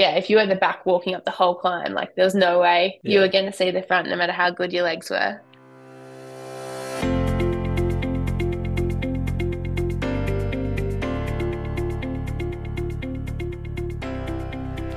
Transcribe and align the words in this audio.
yeah, 0.00 0.12
if 0.16 0.30
you 0.30 0.38
were 0.38 0.46
the 0.46 0.54
back 0.54 0.86
walking 0.86 1.14
up 1.14 1.26
the 1.26 1.30
whole 1.30 1.54
climb, 1.54 1.92
like 1.92 2.14
there 2.14 2.24
was 2.24 2.34
no 2.34 2.58
way 2.58 2.98
Yeah. 3.02 3.12
you 3.12 3.20
were 3.20 3.28
going 3.28 3.44
to 3.44 3.52
see 3.52 3.70
the 3.70 3.82
front, 3.82 4.08
no 4.08 4.16
matter 4.16 4.32
how 4.32 4.48
good 4.50 4.72
your 4.72 4.82
legs 4.82 5.10
were. 5.10 5.38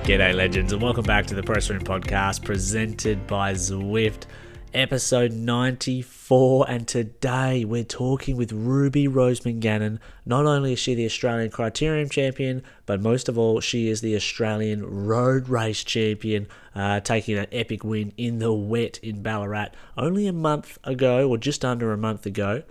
G'day, 0.06 0.34
legends, 0.34 0.72
and 0.72 0.82
welcome 0.82 1.04
back 1.04 1.26
to 1.28 1.36
the 1.36 1.44
Press 1.44 1.70
Room 1.70 1.82
Podcast 1.82 2.44
presented 2.46 3.26
by 3.28 3.54
Zwift, 3.54 4.24
episode 4.74 5.32
94. 5.32 6.66
And 6.70 6.88
today 6.88 7.66
we're 7.66 7.84
talking 7.84 8.38
with 8.38 8.52
Ruby 8.52 9.08
Roseman 9.08 9.60
Gannon. 9.60 10.00
Not 10.26 10.46
only 10.46 10.74
is 10.74 10.80
she 10.80 10.96
the 10.96 11.06
Australian 11.06 11.52
Criterium 11.52 12.10
champion, 12.10 12.64
but 12.86 13.02
most 13.02 13.30
of 13.30 13.38
all, 13.38 13.60
she 13.60 13.88
is 13.88 14.02
the 14.02 14.16
Australian 14.16 14.86
Road 15.08 15.50
Race 15.50 15.84
champion, 15.84 16.48
uh, 16.76 17.00
taking 17.00 17.38
an 17.38 17.48
epic 17.52 17.84
win 17.84 18.14
in 18.18 18.40
the 18.40 18.54
wet 18.54 19.00
in 19.04 19.22
Ballarat 19.22 19.70
only 19.98 20.28
a 20.28 20.34
month 20.34 20.78
ago, 20.84 21.30
or 21.30 21.38
just 21.38 21.64
under 21.64 21.92
a 21.92 21.98
month 21.98 22.26
ago. 22.26 22.64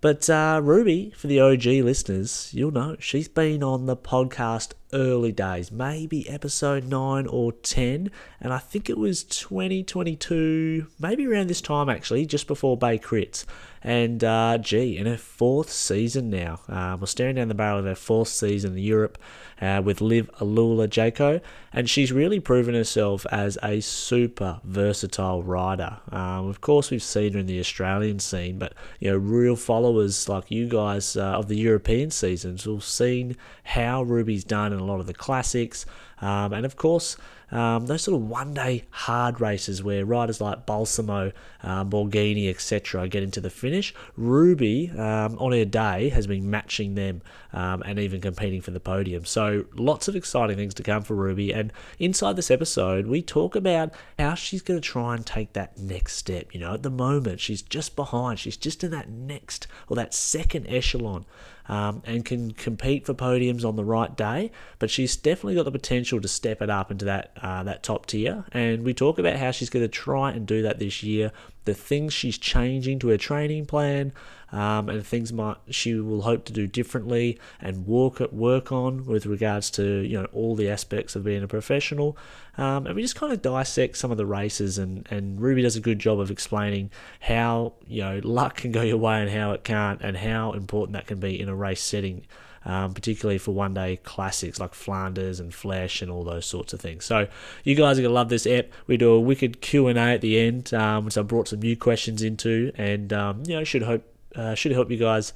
But 0.00 0.30
uh, 0.30 0.60
Ruby, 0.62 1.12
for 1.16 1.26
the 1.26 1.40
OG 1.40 1.64
listeners, 1.64 2.50
you'll 2.54 2.70
know 2.70 2.96
she's 3.00 3.28
been 3.28 3.64
on 3.64 3.86
the 3.86 3.96
podcast 3.96 4.74
early 4.92 5.32
days, 5.32 5.70
maybe 5.70 6.28
episode 6.28 6.84
9 6.84 7.26
or 7.26 7.52
10, 7.52 8.10
and 8.40 8.52
I 8.52 8.58
think 8.58 8.88
it 8.88 8.98
was 8.98 9.22
2022, 9.24 10.86
maybe 10.98 11.26
around 11.26 11.48
this 11.48 11.60
time 11.60 11.88
actually, 11.88 12.26
just 12.26 12.46
before 12.46 12.76
Bay 12.76 12.98
Crits. 12.98 13.44
And 13.82 14.24
uh, 14.24 14.58
gee, 14.58 14.98
in 14.98 15.06
her 15.06 15.16
fourth 15.16 15.70
season 15.70 16.30
now, 16.30 16.60
um, 16.68 17.00
we're 17.00 17.06
staring 17.06 17.36
down 17.36 17.48
the 17.48 17.54
barrel 17.54 17.78
of 17.78 17.84
her 17.84 17.94
fourth 17.94 18.28
season 18.28 18.72
in 18.72 18.78
Europe 18.78 19.18
uh, 19.60 19.80
with 19.84 20.00
Liv 20.00 20.30
Alula 20.40 20.88
Jayco, 20.88 21.40
and 21.72 21.88
she's 21.88 22.12
really 22.12 22.40
proven 22.40 22.74
herself 22.74 23.24
as 23.30 23.56
a 23.62 23.80
super 23.80 24.60
versatile 24.64 25.42
rider. 25.42 25.98
Um, 26.10 26.48
of 26.48 26.60
course, 26.60 26.90
we've 26.90 27.02
seen 27.02 27.34
her 27.34 27.38
in 27.38 27.46
the 27.46 27.60
Australian 27.60 28.18
scene, 28.18 28.58
but 28.58 28.74
you 28.98 29.10
know, 29.10 29.16
real 29.16 29.56
followers 29.56 30.28
like 30.28 30.50
you 30.50 30.68
guys 30.68 31.16
uh, 31.16 31.22
of 31.22 31.48
the 31.48 31.56
European 31.56 32.10
seasons 32.10 32.66
will 32.66 32.76
have 32.76 32.84
seen 32.84 33.36
how 33.62 34.02
Ruby's 34.02 34.44
done 34.44 34.72
a 34.80 34.84
lot 34.84 35.00
of 35.00 35.06
the 35.06 35.14
classics, 35.14 35.86
um, 36.20 36.52
and 36.52 36.64
of 36.64 36.76
course. 36.76 37.16
Um, 37.50 37.86
those 37.86 38.02
sort 38.02 38.20
of 38.20 38.28
one-day 38.28 38.84
hard 38.90 39.40
races 39.40 39.82
where 39.82 40.04
riders 40.04 40.38
like 40.40 40.66
Balsamo, 40.66 41.32
um, 41.62 41.88
Borghini, 41.90 42.50
etc. 42.50 43.08
get 43.08 43.22
into 43.22 43.40
the 43.40 43.48
finish. 43.48 43.94
Ruby, 44.16 44.90
um, 44.90 45.38
on 45.38 45.52
her 45.52 45.64
day, 45.64 46.10
has 46.10 46.26
been 46.26 46.50
matching 46.50 46.94
them 46.94 47.22
um, 47.52 47.82
and 47.86 47.98
even 47.98 48.20
competing 48.20 48.60
for 48.60 48.70
the 48.70 48.80
podium. 48.80 49.24
So 49.24 49.64
lots 49.74 50.08
of 50.08 50.16
exciting 50.16 50.56
things 50.56 50.74
to 50.74 50.82
come 50.82 51.02
for 51.02 51.14
Ruby. 51.14 51.52
And 51.52 51.72
inside 51.98 52.36
this 52.36 52.50
episode, 52.50 53.06
we 53.06 53.22
talk 53.22 53.56
about 53.56 53.92
how 54.18 54.34
she's 54.34 54.60
going 54.62 54.78
to 54.78 54.86
try 54.86 55.14
and 55.14 55.24
take 55.24 55.54
that 55.54 55.78
next 55.78 56.16
step. 56.16 56.54
You 56.54 56.60
know, 56.60 56.74
at 56.74 56.82
the 56.82 56.90
moment, 56.90 57.40
she's 57.40 57.62
just 57.62 57.96
behind. 57.96 58.38
She's 58.38 58.58
just 58.58 58.84
in 58.84 58.90
that 58.90 59.08
next 59.08 59.66
or 59.88 59.96
that 59.96 60.12
second 60.12 60.66
echelon. 60.68 61.24
Um, 61.68 62.02
and 62.06 62.24
can 62.24 62.52
compete 62.52 63.04
for 63.04 63.12
podiums 63.12 63.62
on 63.62 63.76
the 63.76 63.84
right 63.84 64.16
day. 64.16 64.50
But 64.78 64.90
she's 64.90 65.16
definitely 65.16 65.54
got 65.54 65.64
the 65.64 65.70
potential 65.70 66.20
to 66.20 66.28
step 66.28 66.62
it 66.62 66.70
up 66.70 66.90
into 66.90 67.04
that 67.04 67.32
uh, 67.42 67.62
that 67.64 67.82
top 67.82 68.06
tier. 68.06 68.44
And 68.52 68.84
we 68.84 68.94
talk 68.94 69.18
about 69.18 69.36
how 69.36 69.50
she's 69.50 69.68
going 69.68 69.84
to 69.84 69.88
try 69.88 70.30
and 70.30 70.46
do 70.46 70.62
that 70.62 70.78
this 70.78 71.02
year. 71.02 71.30
The 71.68 71.74
things 71.74 72.14
she's 72.14 72.38
changing 72.38 72.98
to 73.00 73.08
her 73.08 73.18
training 73.18 73.66
plan, 73.66 74.14
um, 74.52 74.88
and 74.88 75.06
things 75.06 75.34
might 75.34 75.58
she 75.68 75.92
will 75.96 76.22
hope 76.22 76.46
to 76.46 76.52
do 76.54 76.66
differently 76.66 77.38
and 77.60 77.86
work 77.86 78.22
at 78.22 78.32
work 78.32 78.72
on 78.72 79.04
with 79.04 79.26
regards 79.26 79.70
to 79.72 79.82
you 79.82 80.18
know 80.18 80.28
all 80.32 80.56
the 80.56 80.70
aspects 80.70 81.14
of 81.14 81.24
being 81.24 81.42
a 81.42 81.46
professional. 81.46 82.16
Um, 82.56 82.86
and 82.86 82.96
we 82.96 83.02
just 83.02 83.16
kind 83.16 83.34
of 83.34 83.42
dissect 83.42 83.98
some 83.98 84.10
of 84.10 84.16
the 84.16 84.24
races, 84.24 84.78
and, 84.78 85.06
and 85.10 85.38
Ruby 85.42 85.60
does 85.60 85.76
a 85.76 85.80
good 85.80 85.98
job 85.98 86.20
of 86.20 86.30
explaining 86.30 86.90
how 87.20 87.74
you 87.86 88.00
know 88.00 88.22
luck 88.24 88.56
can 88.56 88.72
go 88.72 88.80
your 88.80 88.96
way 88.96 89.20
and 89.20 89.30
how 89.30 89.52
it 89.52 89.62
can't, 89.62 90.00
and 90.00 90.16
how 90.16 90.52
important 90.52 90.94
that 90.94 91.06
can 91.06 91.20
be 91.20 91.38
in 91.38 91.50
a 91.50 91.54
race 91.54 91.82
setting. 91.82 92.24
Um, 92.64 92.92
particularly 92.92 93.38
for 93.38 93.52
one 93.52 93.72
day 93.72 93.98
classics 94.02 94.58
like 94.58 94.74
Flanders 94.74 95.40
and 95.40 95.52
Flèche 95.52 96.02
and 96.02 96.10
all 96.10 96.24
those 96.24 96.44
sorts 96.44 96.72
of 96.72 96.80
things. 96.80 97.04
So 97.04 97.28
you 97.64 97.74
guys 97.74 97.98
are 97.98 98.02
gonna 98.02 98.12
love 98.12 98.28
this 98.28 98.46
app. 98.46 98.66
We 98.86 98.96
do 98.96 99.12
a 99.12 99.20
wicked 99.20 99.60
Q 99.60 99.86
and 99.86 99.98
A 99.98 100.02
at 100.02 100.20
the 100.20 100.38
end, 100.38 100.74
um, 100.74 101.04
which 101.04 101.16
I 101.16 101.22
brought 101.22 101.48
some 101.48 101.60
new 101.60 101.76
questions 101.76 102.22
into, 102.22 102.72
and 102.74 103.12
um, 103.12 103.42
you 103.46 103.54
know 103.54 103.64
should 103.64 103.82
hope 103.82 104.04
uh, 104.34 104.54
should 104.54 104.72
help 104.72 104.90
you 104.90 104.96
guys 104.98 105.32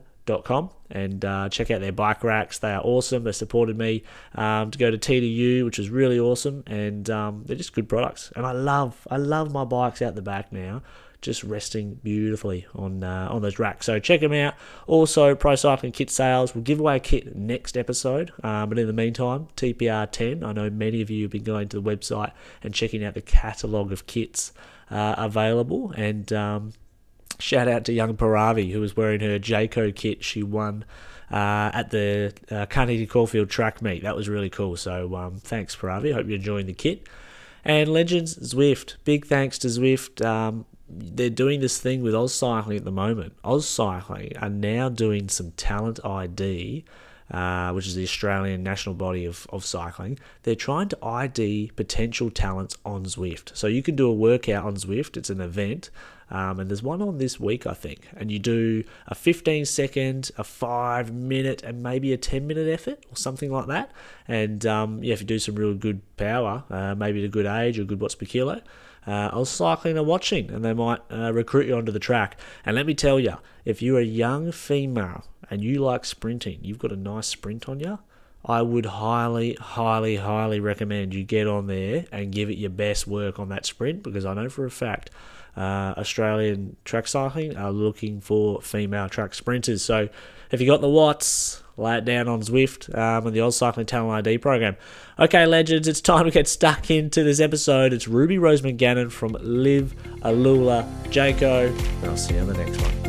and 0.89 1.23
uh, 1.25 1.49
check 1.49 1.71
out 1.71 1.81
their 1.81 1.91
bike 1.91 2.23
racks. 2.23 2.59
They 2.59 2.71
are 2.71 2.81
awesome. 2.81 3.23
They 3.23 3.31
supported 3.31 3.77
me 3.77 4.03
um, 4.35 4.71
to 4.71 4.77
go 4.77 4.91
to 4.91 4.97
TDU, 4.97 5.65
which 5.65 5.79
is 5.79 5.89
really 5.89 6.19
awesome, 6.19 6.63
and 6.67 7.09
um, 7.09 7.43
they're 7.45 7.55
just 7.55 7.73
good 7.73 7.89
products. 7.89 8.31
And 8.35 8.45
I 8.45 8.51
love, 8.51 9.07
I 9.09 9.17
love 9.17 9.51
my 9.51 9.63
bikes 9.63 10.01
out 10.01 10.15
the 10.15 10.21
back 10.21 10.51
now, 10.51 10.81
just 11.21 11.43
resting 11.43 11.95
beautifully 12.03 12.67
on 12.75 13.03
uh, 13.03 13.27
on 13.31 13.41
those 13.41 13.59
racks. 13.59 13.85
So 13.85 13.99
check 13.99 14.21
them 14.21 14.33
out. 14.33 14.55
Also, 14.87 15.35
Pro 15.35 15.55
Cycling 15.55 15.91
Kit 15.91 16.09
Sales 16.09 16.53
will 16.53 16.61
give 16.61 16.79
away 16.79 16.97
a 16.97 16.99
kit 16.99 17.35
next 17.35 17.77
episode. 17.77 18.31
Um, 18.43 18.69
but 18.69 18.77
in 18.77 18.87
the 18.87 18.93
meantime, 18.93 19.47
TPR 19.57 20.09
10. 20.11 20.43
I 20.43 20.53
know 20.53 20.69
many 20.69 21.01
of 21.01 21.09
you 21.09 21.23
have 21.23 21.31
been 21.31 21.43
going 21.43 21.69
to 21.69 21.81
the 21.81 21.95
website 21.95 22.31
and 22.61 22.73
checking 22.73 23.03
out 23.03 23.15
the 23.15 23.21
catalogue 23.21 23.91
of 23.91 24.07
kits 24.07 24.53
uh, 24.89 25.15
available 25.17 25.91
and. 25.95 26.31
Shout 27.39 27.67
out 27.67 27.85
to 27.85 27.93
young 27.93 28.15
Paravi, 28.15 28.71
who 28.71 28.79
was 28.79 28.95
wearing 28.95 29.19
her 29.21 29.39
Jayco 29.39 29.93
kit 29.93 30.23
she 30.23 30.43
won 30.43 30.85
uh, 31.31 31.71
at 31.73 31.89
the 31.91 32.33
uh, 32.49 32.65
Carnegie 32.67 33.07
Caulfield 33.07 33.49
track 33.49 33.81
meet. 33.81 34.03
That 34.03 34.15
was 34.15 34.29
really 34.29 34.49
cool. 34.49 34.77
So 34.77 35.15
um, 35.15 35.37
thanks, 35.37 35.75
Paravi. 35.75 36.13
Hope 36.13 36.27
you're 36.27 36.37
enjoying 36.37 36.67
the 36.67 36.73
kit. 36.73 37.07
And 37.63 37.89
Legends 37.91 38.37
Zwift. 38.37 38.95
Big 39.03 39.25
thanks 39.25 39.57
to 39.59 39.67
Zwift. 39.67 40.23
Um, 40.23 40.65
they're 40.87 41.31
doing 41.31 41.61
this 41.61 41.79
thing 41.79 42.03
with 42.03 42.13
AusCycling 42.13 42.77
at 42.77 42.85
the 42.85 42.91
moment. 42.91 43.33
AusCycling 43.43 44.41
are 44.41 44.49
now 44.49 44.87
doing 44.87 45.29
some 45.29 45.51
talent 45.51 45.99
ID. 46.05 46.85
Uh, 47.31 47.71
which 47.71 47.87
is 47.87 47.95
the 47.95 48.03
Australian 48.03 48.61
national 48.61 48.93
body 48.93 49.25
of, 49.25 49.47
of 49.49 49.65
cycling, 49.65 50.19
they're 50.43 50.53
trying 50.53 50.87
to 50.87 50.97
ID 51.03 51.71
potential 51.75 52.29
talents 52.29 52.77
on 52.85 53.03
Zwift. 53.05 53.57
So 53.57 53.65
you 53.65 53.81
can 53.81 53.95
do 53.95 54.07
a 54.07 54.13
workout 54.13 54.63
on 54.63 54.75
Zwift, 54.75 55.17
it's 55.17 55.31
an 55.31 55.41
event, 55.41 55.89
um, 56.29 56.59
and 56.59 56.69
there's 56.69 56.83
one 56.83 57.01
on 57.01 57.17
this 57.17 57.39
week, 57.39 57.67
I 57.67 57.73
think. 57.73 58.07
And 58.15 58.31
you 58.31 58.39
do 58.39 58.83
a 59.07 59.15
15 59.15 59.65
second, 59.65 60.31
a 60.37 60.43
5 60.43 61.13
minute, 61.13 61.63
and 61.63 61.83
maybe 61.83 62.13
a 62.13 62.17
10 62.17 62.47
minute 62.47 62.67
effort 62.67 63.03
or 63.11 63.15
something 63.15 63.51
like 63.51 63.67
that. 63.67 63.91
And 64.27 64.65
um, 64.65 65.03
yeah, 65.03 65.13
if 65.13 65.21
you 65.21 65.27
do 65.27 65.39
some 65.39 65.55
real 65.55 65.73
good 65.73 66.01
power, 66.17 66.63
uh, 66.69 66.95
maybe 66.95 67.19
at 67.19 67.25
a 67.25 67.29
good 67.29 67.45
age 67.45 67.77
or 67.79 67.83
good 67.83 68.01
watts 68.01 68.15
per 68.15 68.25
kilo, 68.25 68.61
uh, 69.07 69.29
was 69.33 69.49
cycling 69.49 69.97
and 69.97 70.07
watching, 70.07 70.49
and 70.51 70.63
they 70.63 70.73
might 70.73 70.99
uh, 71.11 71.31
recruit 71.33 71.67
you 71.67 71.75
onto 71.75 71.91
the 71.91 71.99
track. 71.99 72.37
And 72.65 72.75
let 72.75 72.85
me 72.85 72.93
tell 72.93 73.19
you, 73.19 73.35
if 73.63 73.81
you're 73.81 73.99
a 73.99 74.05
young 74.05 74.51
female 74.51 75.25
and 75.49 75.63
you 75.63 75.79
like 75.79 76.05
sprinting, 76.05 76.59
you've 76.61 76.79
got 76.79 76.91
a 76.91 76.95
nice 76.97 77.27
sprint 77.27 77.69
on 77.69 77.79
you. 77.79 77.99
I 78.43 78.61
would 78.61 78.85
highly, 78.85 79.55
highly, 79.55 80.17
highly 80.17 80.59
recommend 80.59 81.13
you 81.13 81.23
get 81.23 81.47
on 81.47 81.65
there 81.67 82.05
and 82.11 82.31
give 82.31 82.49
it 82.49 82.57
your 82.57 82.69
best 82.69 83.07
work 83.07 83.39
on 83.39 83.49
that 83.49 83.65
sprint 83.65 84.03
because 84.03 84.25
I 84.25 84.35
know 84.35 84.49
for 84.49 84.65
a 84.65 84.71
fact 84.71 85.09
uh, 85.57 85.93
Australian 85.97 86.75
track 86.85 87.07
cycling 87.07 87.55
are 87.57 87.71
looking 87.71 88.21
for 88.21 88.61
female 88.61 89.09
track 89.09 89.33
sprinters. 89.33 89.81
So 89.81 90.09
if 90.51 90.61
you 90.61 90.67
got 90.67 90.81
the 90.81 90.89
watts, 90.89 91.63
lay 91.77 91.97
it 91.97 92.05
down 92.05 92.27
on 92.27 92.41
Zwift 92.41 92.93
um, 92.97 93.27
and 93.27 93.35
the 93.35 93.39
AusCycling 93.39 93.87
Talent 93.87 94.27
ID 94.27 94.37
program. 94.39 94.75
Okay, 95.19 95.45
legends, 95.45 95.87
it's 95.87 96.01
time 96.01 96.25
to 96.25 96.31
get 96.31 96.47
stuck 96.47 96.89
into 96.89 97.23
this 97.23 97.39
episode. 97.39 97.93
It's 97.93 98.07
Ruby 98.07 98.37
Roseman 98.37 98.77
Gannon 98.77 99.09
from 99.09 99.35
Liv 99.41 99.95
Alula 100.21 100.89
Jayco, 101.05 101.67
and 101.69 102.05
I'll 102.05 102.17
see 102.17 102.35
you 102.35 102.41
on 102.41 102.47
the 102.47 102.53
next 102.53 102.81
one. 102.81 103.05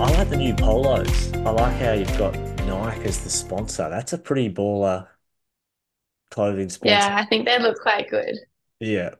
I 0.00 0.10
like 0.18 0.28
the 0.28 0.36
new 0.36 0.54
polos. 0.54 1.32
I 1.32 1.50
like 1.50 1.76
how 1.76 1.92
you've 1.92 2.18
got 2.18 2.34
Nike 2.66 3.04
as 3.04 3.22
the 3.22 3.30
sponsor. 3.30 3.88
That's 3.88 4.12
a 4.12 4.18
pretty 4.18 4.52
baller 4.52 5.06
clothing 6.30 6.68
sponsor. 6.68 6.94
Yeah, 6.94 7.16
I 7.16 7.24
think 7.26 7.46
they 7.46 7.58
look 7.58 7.80
quite 7.80 8.10
good. 8.10 8.36
Yeah. 8.80 9.14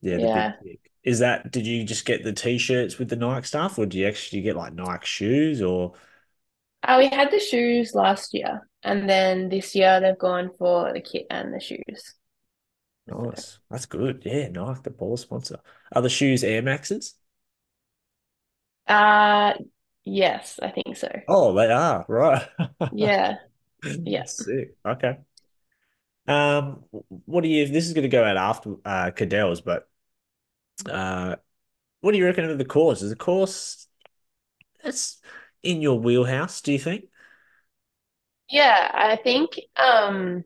Yeah, 0.00 0.16
the 0.16 0.22
Yeah. 0.22 0.52
Is 1.06 1.20
that, 1.20 1.52
did 1.52 1.66
you 1.66 1.84
just 1.84 2.04
get 2.06 2.24
the 2.24 2.34
t-shirts 2.34 2.98
with 2.98 3.08
the 3.08 3.16
Nike 3.16 3.46
stuff 3.46 3.78
or 3.78 3.86
do 3.86 3.98
you 3.98 4.06
actually 4.08 4.42
get 4.42 4.56
like 4.56 4.74
Nike 4.74 5.06
shoes 5.06 5.62
or 5.62 5.94
Uh, 6.82 6.96
we 6.98 7.08
had 7.08 7.30
the 7.30 7.40
shoes 7.40 7.94
last 7.94 8.32
year, 8.32 8.68
and 8.82 9.08
then 9.08 9.48
this 9.48 9.74
year 9.74 10.00
they've 10.00 10.18
gone 10.18 10.50
for 10.58 10.92
the 10.92 11.00
kit 11.00 11.26
and 11.30 11.52
the 11.52 11.60
shoes. 11.60 12.14
nice? 13.06 13.58
That's 13.70 13.86
good. 13.86 14.22
Yeah, 14.24 14.48
Nike, 14.48 14.80
the 14.84 14.90
baller 14.90 15.18
sponsor. 15.18 15.60
Are 15.92 16.02
the 16.02 16.08
shoes 16.08 16.44
Air 16.44 16.62
Maxes? 16.62 17.14
Uh, 18.86 19.54
yes, 20.04 20.58
I 20.62 20.70
think 20.70 20.96
so. 20.96 21.08
Oh, 21.28 21.54
they 21.54 21.70
are, 21.70 22.04
right. 22.08 22.48
Yeah. 22.90 23.38
Sick. 24.24 24.76
Okay. 24.84 25.18
Um, 26.26 26.84
what 26.90 27.42
do 27.42 27.48
you, 27.48 27.66
this 27.68 27.86
is 27.86 27.92
going 27.92 28.02
to 28.02 28.08
go 28.08 28.24
out 28.24 28.36
after 28.36 28.74
uh 28.84 29.10
Cadel's, 29.12 29.60
but 29.60 29.88
uh, 30.90 31.36
what 32.00 32.12
do 32.12 32.18
you 32.18 32.24
reckon 32.24 32.44
of 32.44 32.58
the 32.58 32.64
course? 32.64 33.02
Is 33.02 33.10
the 33.10 33.16
course 33.16 33.86
that's 34.82 35.20
in 35.62 35.82
your 35.82 35.98
wheelhouse, 35.98 36.60
do 36.60 36.72
you 36.72 36.78
think? 36.78 37.06
Yeah, 38.48 38.90
I 38.94 39.16
think 39.16 39.58
um 39.76 40.44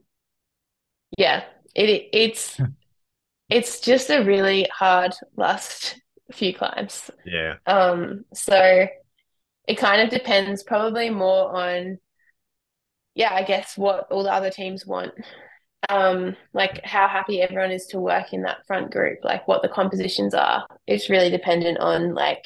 yeah, 1.19 1.45
it 1.75 2.09
it's 2.13 2.59
it's 3.51 3.81
just 3.81 4.11
a 4.11 4.25
really 4.25 4.67
hard 4.73 5.13
last 5.37 6.01
few 6.33 6.55
climbs. 6.55 7.11
Yeah. 7.25 7.57
Um 7.67 8.25
so 8.33 8.87
it 9.69 9.75
kind 9.77 10.03
of 10.03 10.11
depends 10.11 10.63
probably 10.63 11.11
more 11.11 11.55
on 11.55 11.99
yeah, 13.15 13.35
I 13.35 13.43
guess 13.43 13.77
what 13.77 14.07
all 14.11 14.23
the 14.23 14.33
other 14.33 14.51
teams 14.51 14.87
want. 14.87 15.13
Um 15.89 16.37
like 16.53 16.85
how 16.85 17.09
happy 17.09 17.41
everyone 17.41 17.71
is 17.71 17.87
to 17.87 18.01
work 18.01 18.33
in 18.33 18.43
that 18.43 18.67
front 18.67 18.91
group, 18.93 19.19
like 19.25 19.49
what 19.49 19.63
the 19.63 19.69
compositions 19.69 20.35
are. 20.35 20.67
It's 20.87 21.09
really 21.11 21.31
dependent 21.31 21.79
on 21.79 22.15
like 22.15 22.45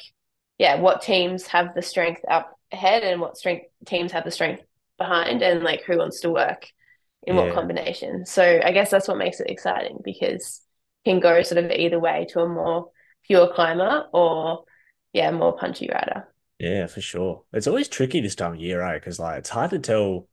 yeah, 0.57 0.79
what 0.79 1.01
teams 1.01 1.47
have 1.47 1.75
the 1.75 1.81
strength 1.81 2.21
up 2.29 2.57
ahead 2.71 3.03
and 3.03 3.19
what 3.21 3.37
strength 3.37 3.65
teams 3.85 4.11
have 4.13 4.23
the 4.23 4.31
strength 4.31 4.63
behind 4.97 5.41
and 5.41 5.63
like 5.63 5.83
who 5.83 5.97
wants 5.97 6.21
to 6.21 6.29
work 6.31 6.67
in 7.23 7.35
what 7.35 7.51
combination. 7.53 8.25
So 8.25 8.61
I 8.63 8.71
guess 8.71 8.89
that's 8.91 9.07
what 9.07 9.17
makes 9.17 9.39
it 9.39 9.49
exciting 9.49 9.99
because 10.03 10.61
it 11.03 11.09
can 11.09 11.19
go 11.19 11.41
sort 11.43 11.63
of 11.63 11.71
either 11.71 11.99
way 11.99 12.25
to 12.29 12.41
a 12.41 12.47
more 12.47 12.91
pure 13.27 13.51
climber 13.53 14.05
or 14.13 14.63
yeah, 15.13 15.31
more 15.31 15.57
punchy 15.57 15.89
rider. 15.91 16.27
Yeah, 16.59 16.87
for 16.87 17.01
sure. 17.01 17.43
It's 17.53 17.67
always 17.67 17.87
tricky 17.87 18.21
this 18.21 18.35
time 18.35 18.53
of 18.53 18.59
year, 18.59 18.79
right? 18.79 18.99
Because 18.99 19.19
like 19.19 19.39
it's 19.39 19.49
hard 19.49 19.71
to 19.71 19.79
tell. 19.79 20.27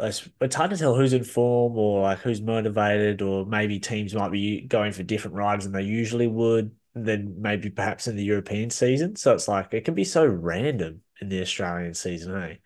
It's, 0.00 0.28
it's 0.40 0.54
hard 0.54 0.70
to 0.70 0.76
tell 0.76 0.94
who's 0.94 1.12
in 1.12 1.24
form 1.24 1.76
or 1.76 2.02
like 2.02 2.18
who's 2.18 2.40
motivated, 2.40 3.22
or 3.22 3.46
maybe 3.46 3.78
teams 3.78 4.14
might 4.14 4.32
be 4.32 4.62
going 4.62 4.92
for 4.92 5.02
different 5.02 5.36
riders 5.36 5.64
than 5.64 5.72
they 5.72 5.82
usually 5.82 6.26
would, 6.26 6.72
than 6.94 7.40
maybe 7.40 7.70
perhaps 7.70 8.08
in 8.08 8.16
the 8.16 8.24
European 8.24 8.70
season. 8.70 9.16
So 9.16 9.32
it's 9.34 9.48
like 9.48 9.72
it 9.72 9.84
can 9.84 9.94
be 9.94 10.04
so 10.04 10.24
random 10.24 11.02
in 11.20 11.28
the 11.28 11.40
Australian 11.40 11.94
season, 11.94 12.36
eh? 12.42 12.56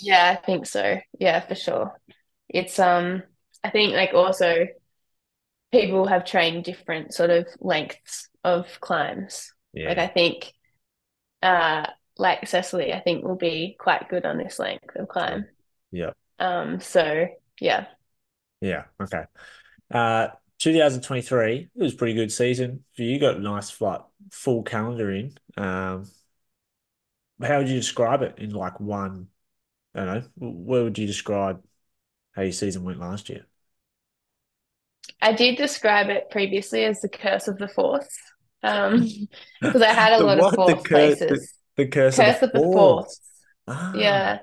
Yeah, 0.00 0.36
I 0.38 0.44
think 0.44 0.66
so. 0.66 0.98
Yeah, 1.18 1.40
for 1.40 1.54
sure. 1.54 2.00
It's 2.48 2.78
um 2.78 3.22
I 3.64 3.70
think 3.70 3.94
like 3.94 4.14
also 4.14 4.66
people 5.72 6.06
have 6.06 6.24
trained 6.24 6.64
different 6.64 7.14
sort 7.14 7.30
of 7.30 7.46
lengths 7.60 8.28
of 8.44 8.80
climbs. 8.80 9.52
Yeah. 9.72 9.88
Like 9.88 9.98
I 9.98 10.06
think 10.06 10.52
uh 11.42 11.86
like 12.18 12.46
Cecily 12.46 12.92
I 12.92 13.00
think 13.00 13.24
will 13.24 13.36
be 13.36 13.76
quite 13.78 14.08
good 14.08 14.24
on 14.26 14.38
this 14.38 14.58
length 14.58 14.94
of 14.96 15.08
climb. 15.08 15.46
yeah, 15.90 16.10
Um 16.38 16.80
so 16.80 17.28
yeah. 17.60 17.86
yeah. 18.60 18.84
Okay. 19.00 19.24
Uh, 19.92 20.28
2023, 20.58 21.70
it 21.76 21.82
was 21.82 21.94
a 21.94 21.96
pretty 21.96 22.14
good 22.14 22.32
season 22.32 22.84
for 22.96 23.02
you. 23.02 23.20
Got 23.20 23.36
a 23.36 23.40
nice 23.40 23.80
like 23.80 24.02
full 24.32 24.62
calendar 24.62 25.12
in. 25.12 25.36
Um, 25.56 26.06
how 27.42 27.58
would 27.58 27.68
you 27.68 27.76
describe 27.76 28.22
it 28.22 28.38
in 28.38 28.50
like 28.50 28.80
one? 28.80 29.28
I 29.94 30.04
don't 30.06 30.14
know. 30.40 30.50
Where 30.50 30.84
would 30.84 30.98
you 30.98 31.06
describe 31.08 31.64
how 32.34 32.42
your 32.44 32.52
season 32.52 32.84
went 32.84 33.00
last 33.00 33.30
year? 33.30 33.46
I 35.20 35.32
did 35.32 35.56
describe 35.56 36.08
it 36.08 36.30
previously 36.30 36.84
as 36.84 37.00
the 37.00 37.08
curse 37.08 37.48
of 37.48 37.58
the 37.58 37.68
fourth. 37.68 38.08
Um 38.62 39.06
because 39.62 39.82
I 39.82 39.92
had 39.92 40.12
a 40.12 40.18
lot 40.24 40.38
of 40.38 40.46
what? 40.46 40.64
The 40.66 40.76
fourth 40.76 40.84
curse, 40.84 41.24
the, 41.28 41.38
places. 41.38 41.54
the 41.76 41.86
curse 41.88 42.18
Curse 42.18 42.42
of 42.42 42.42
of 42.42 42.52
the 42.52 42.52
the 42.52 42.68
fourth. 42.72 43.06
fourth. 43.06 43.18
Ah, 43.66 43.92
Yeah. 43.92 44.40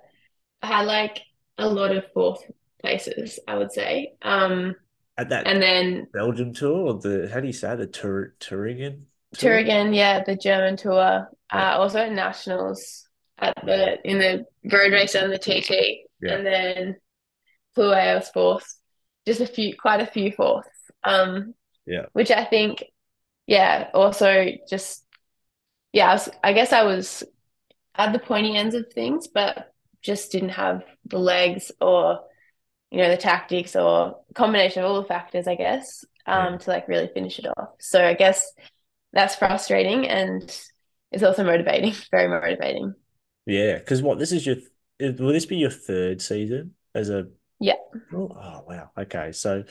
I 0.62 0.68
had 0.68 0.88
like 0.88 1.22
a 1.58 1.68
lot 1.68 1.96
of 1.96 2.06
fourth 2.14 2.44
places, 2.82 3.40
I 3.48 3.58
would 3.58 3.72
say. 3.72 4.14
Um 4.22 4.76
at 5.18 5.30
that 5.30 5.48
and 5.48 5.62
then 5.62 6.08
Belgium 6.12 6.54
tour 6.54 6.88
or 6.88 6.94
the 7.00 7.30
how 7.32 7.40
do 7.40 7.48
you 7.48 7.54
say 7.54 7.76
the 7.76 7.88
Tur 7.88 8.34
Thüringen 8.40 9.04
tour? 9.34 9.52
Tourigan, 9.54 9.96
yeah, 9.96 10.24
the 10.24 10.36
German 10.36 10.78
tour. 10.78 11.30
Yeah. 11.54 11.74
Uh 11.74 11.78
also 11.78 12.00
at 12.00 12.12
nationals 12.12 13.08
at 13.40 13.56
the 13.66 14.00
in 14.08 14.20
the 14.20 14.46
road 14.72 14.92
race 14.92 15.16
and 15.16 15.32
the 15.32 15.38
TT. 15.38 16.06
Yeah. 16.22 16.36
And 16.36 16.46
then 16.46 16.96
flew 17.76 17.90
away 17.92 18.16
was 18.16 18.30
fourth. 18.30 18.66
Just 19.28 19.42
a 19.42 19.48
few 19.48 19.76
quite 19.78 20.02
a 20.02 20.06
few 20.08 20.32
fourths. 20.32 20.70
Um 21.04 21.54
Yeah. 21.86 22.06
which 22.14 22.32
I 22.32 22.46
think 22.46 22.84
yeah, 23.48 23.90
also 23.94 24.46
just 24.70 25.06
yeah, 25.92 26.10
I 26.10 26.14
was 26.14 26.30
I 26.44 26.54
guess 26.54 26.74
I 26.74 26.84
was 26.84 27.24
at 27.96 28.14
the 28.14 28.20
pointy 28.20 28.56
ends 28.56 28.76
of 28.76 28.92
things, 28.94 29.28
but 29.28 29.73
just 30.04 30.32
didn't 30.32 30.50
have 30.50 30.84
the 31.06 31.20
legs 31.20 31.72
or 31.82 32.22
you 32.92 33.00
know 33.00 33.10
the 33.10 33.18
tactics 33.18 33.76
or 33.76 34.20
combination 34.36 34.84
of 34.84 34.90
all 34.92 35.02
the 35.02 35.08
factors, 35.08 35.48
I 35.48 35.56
guess, 35.56 36.06
um, 36.28 36.54
Yeah. 36.54 36.58
to 36.58 36.70
like 36.70 36.88
really 36.88 37.10
finish 37.14 37.40
it 37.40 37.46
off. 37.58 37.70
So 37.80 38.06
I 38.06 38.14
guess 38.14 38.52
that's 39.14 39.36
frustrating 39.36 40.08
and 40.08 40.44
it's 41.12 41.24
also 41.24 41.44
motivating, 41.44 41.94
very 42.12 42.28
motivating. 42.28 42.94
Yeah, 43.46 43.78
because 43.78 44.02
what 44.02 44.20
this 44.20 44.32
is 44.32 44.46
your 44.46 44.58
will 45.00 45.34
this 45.34 45.46
be 45.46 45.58
your 45.58 45.70
third 45.72 46.22
season 46.22 46.76
as 46.96 47.10
a 47.10 47.28
Yeah. 47.60 47.76
Oh, 48.14 48.30
oh, 48.36 48.64
wow. 48.68 48.92
Okay. 48.98 49.32
So 49.32 49.64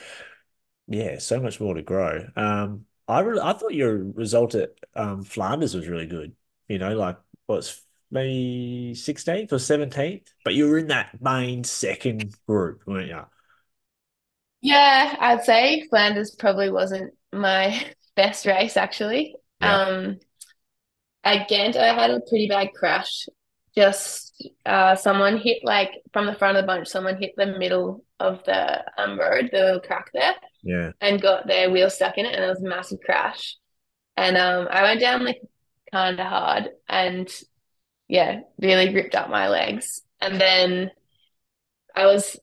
yeah, 0.89 1.19
so 1.19 1.41
much 1.41 1.61
more 1.61 1.75
to 1.75 1.83
grow. 1.83 2.27
Um, 2.37 2.87
I 3.09 3.21
really 3.21 3.41
I 3.41 3.53
thought 3.53 3.75
your 3.75 3.97
result 3.97 4.55
at 4.55 4.71
um 4.95 5.23
Flanders 5.25 5.75
was 5.75 5.89
really 5.89 6.07
good. 6.07 6.35
You 6.69 6.79
know, 6.79 6.95
like 6.97 7.19
what's 7.47 7.83
maybe 8.13 8.95
16th 8.95 9.53
or 9.53 9.59
17th, 9.59 10.29
but 10.45 10.55
you 10.55 10.69
were 10.69 10.79
in 10.79 10.89
that 10.89 11.21
main 11.21 11.65
second 11.65 12.35
group, 12.47 12.83
weren't 12.87 13.09
you? 13.09 13.23
Yeah, 14.61 15.17
I'd 15.19 15.45
say 15.45 15.87
Flanders 15.89 16.35
probably 16.39 16.71
wasn't 16.71 17.15
my 17.33 17.85
best 18.17 18.47
race 18.47 18.77
actually. 18.77 19.35
Yeah. 19.61 19.77
Um, 19.83 20.19
at 21.25 21.49
Ghent, 21.49 21.77
I 21.77 21.95
had 21.95 22.11
a 22.11 22.21
pretty 22.21 22.49
bad 22.49 22.73
crash. 22.75 23.27
Just 23.75 24.51
uh, 24.67 24.97
someone 24.97 25.39
hit 25.39 25.59
like 25.65 25.91
from 26.13 26.27
the 26.27 26.35
front 26.35 26.57
of 26.59 26.63
the 26.63 26.67
bunch, 26.67 26.89
someone 26.89 27.17
hit 27.17 27.33
the 27.37 27.47
middle 27.59 28.05
of 28.21 28.45
the 28.45 28.85
um, 29.03 29.19
road, 29.19 29.49
the 29.53 29.59
little 29.59 29.81
crack 29.81 30.11
there, 30.13 30.35
Yeah. 30.63 30.91
and 31.01 31.23
got 31.23 31.47
their 31.47 31.71
wheel 31.71 31.89
stuck 31.89 32.19
in 32.19 32.27
it, 32.27 32.35
and 32.35 32.45
it 32.45 32.49
was 32.49 32.63
a 32.63 32.69
massive 32.69 33.01
crash. 33.05 33.57
And 34.17 34.37
um, 34.37 34.69
I 34.71 34.83
went 34.83 35.01
down 35.01 35.25
like 35.25 35.41
kind 35.91 36.21
of 36.21 36.27
hard, 36.27 36.71
and 36.89 37.29
yeah, 38.13 38.41
really 38.61 38.95
ripped 38.95 39.15
up 39.15 39.31
my 39.31 39.49
legs. 39.49 40.03
And 40.21 40.41
then 40.41 40.91
I 41.97 42.07
was, 42.07 42.39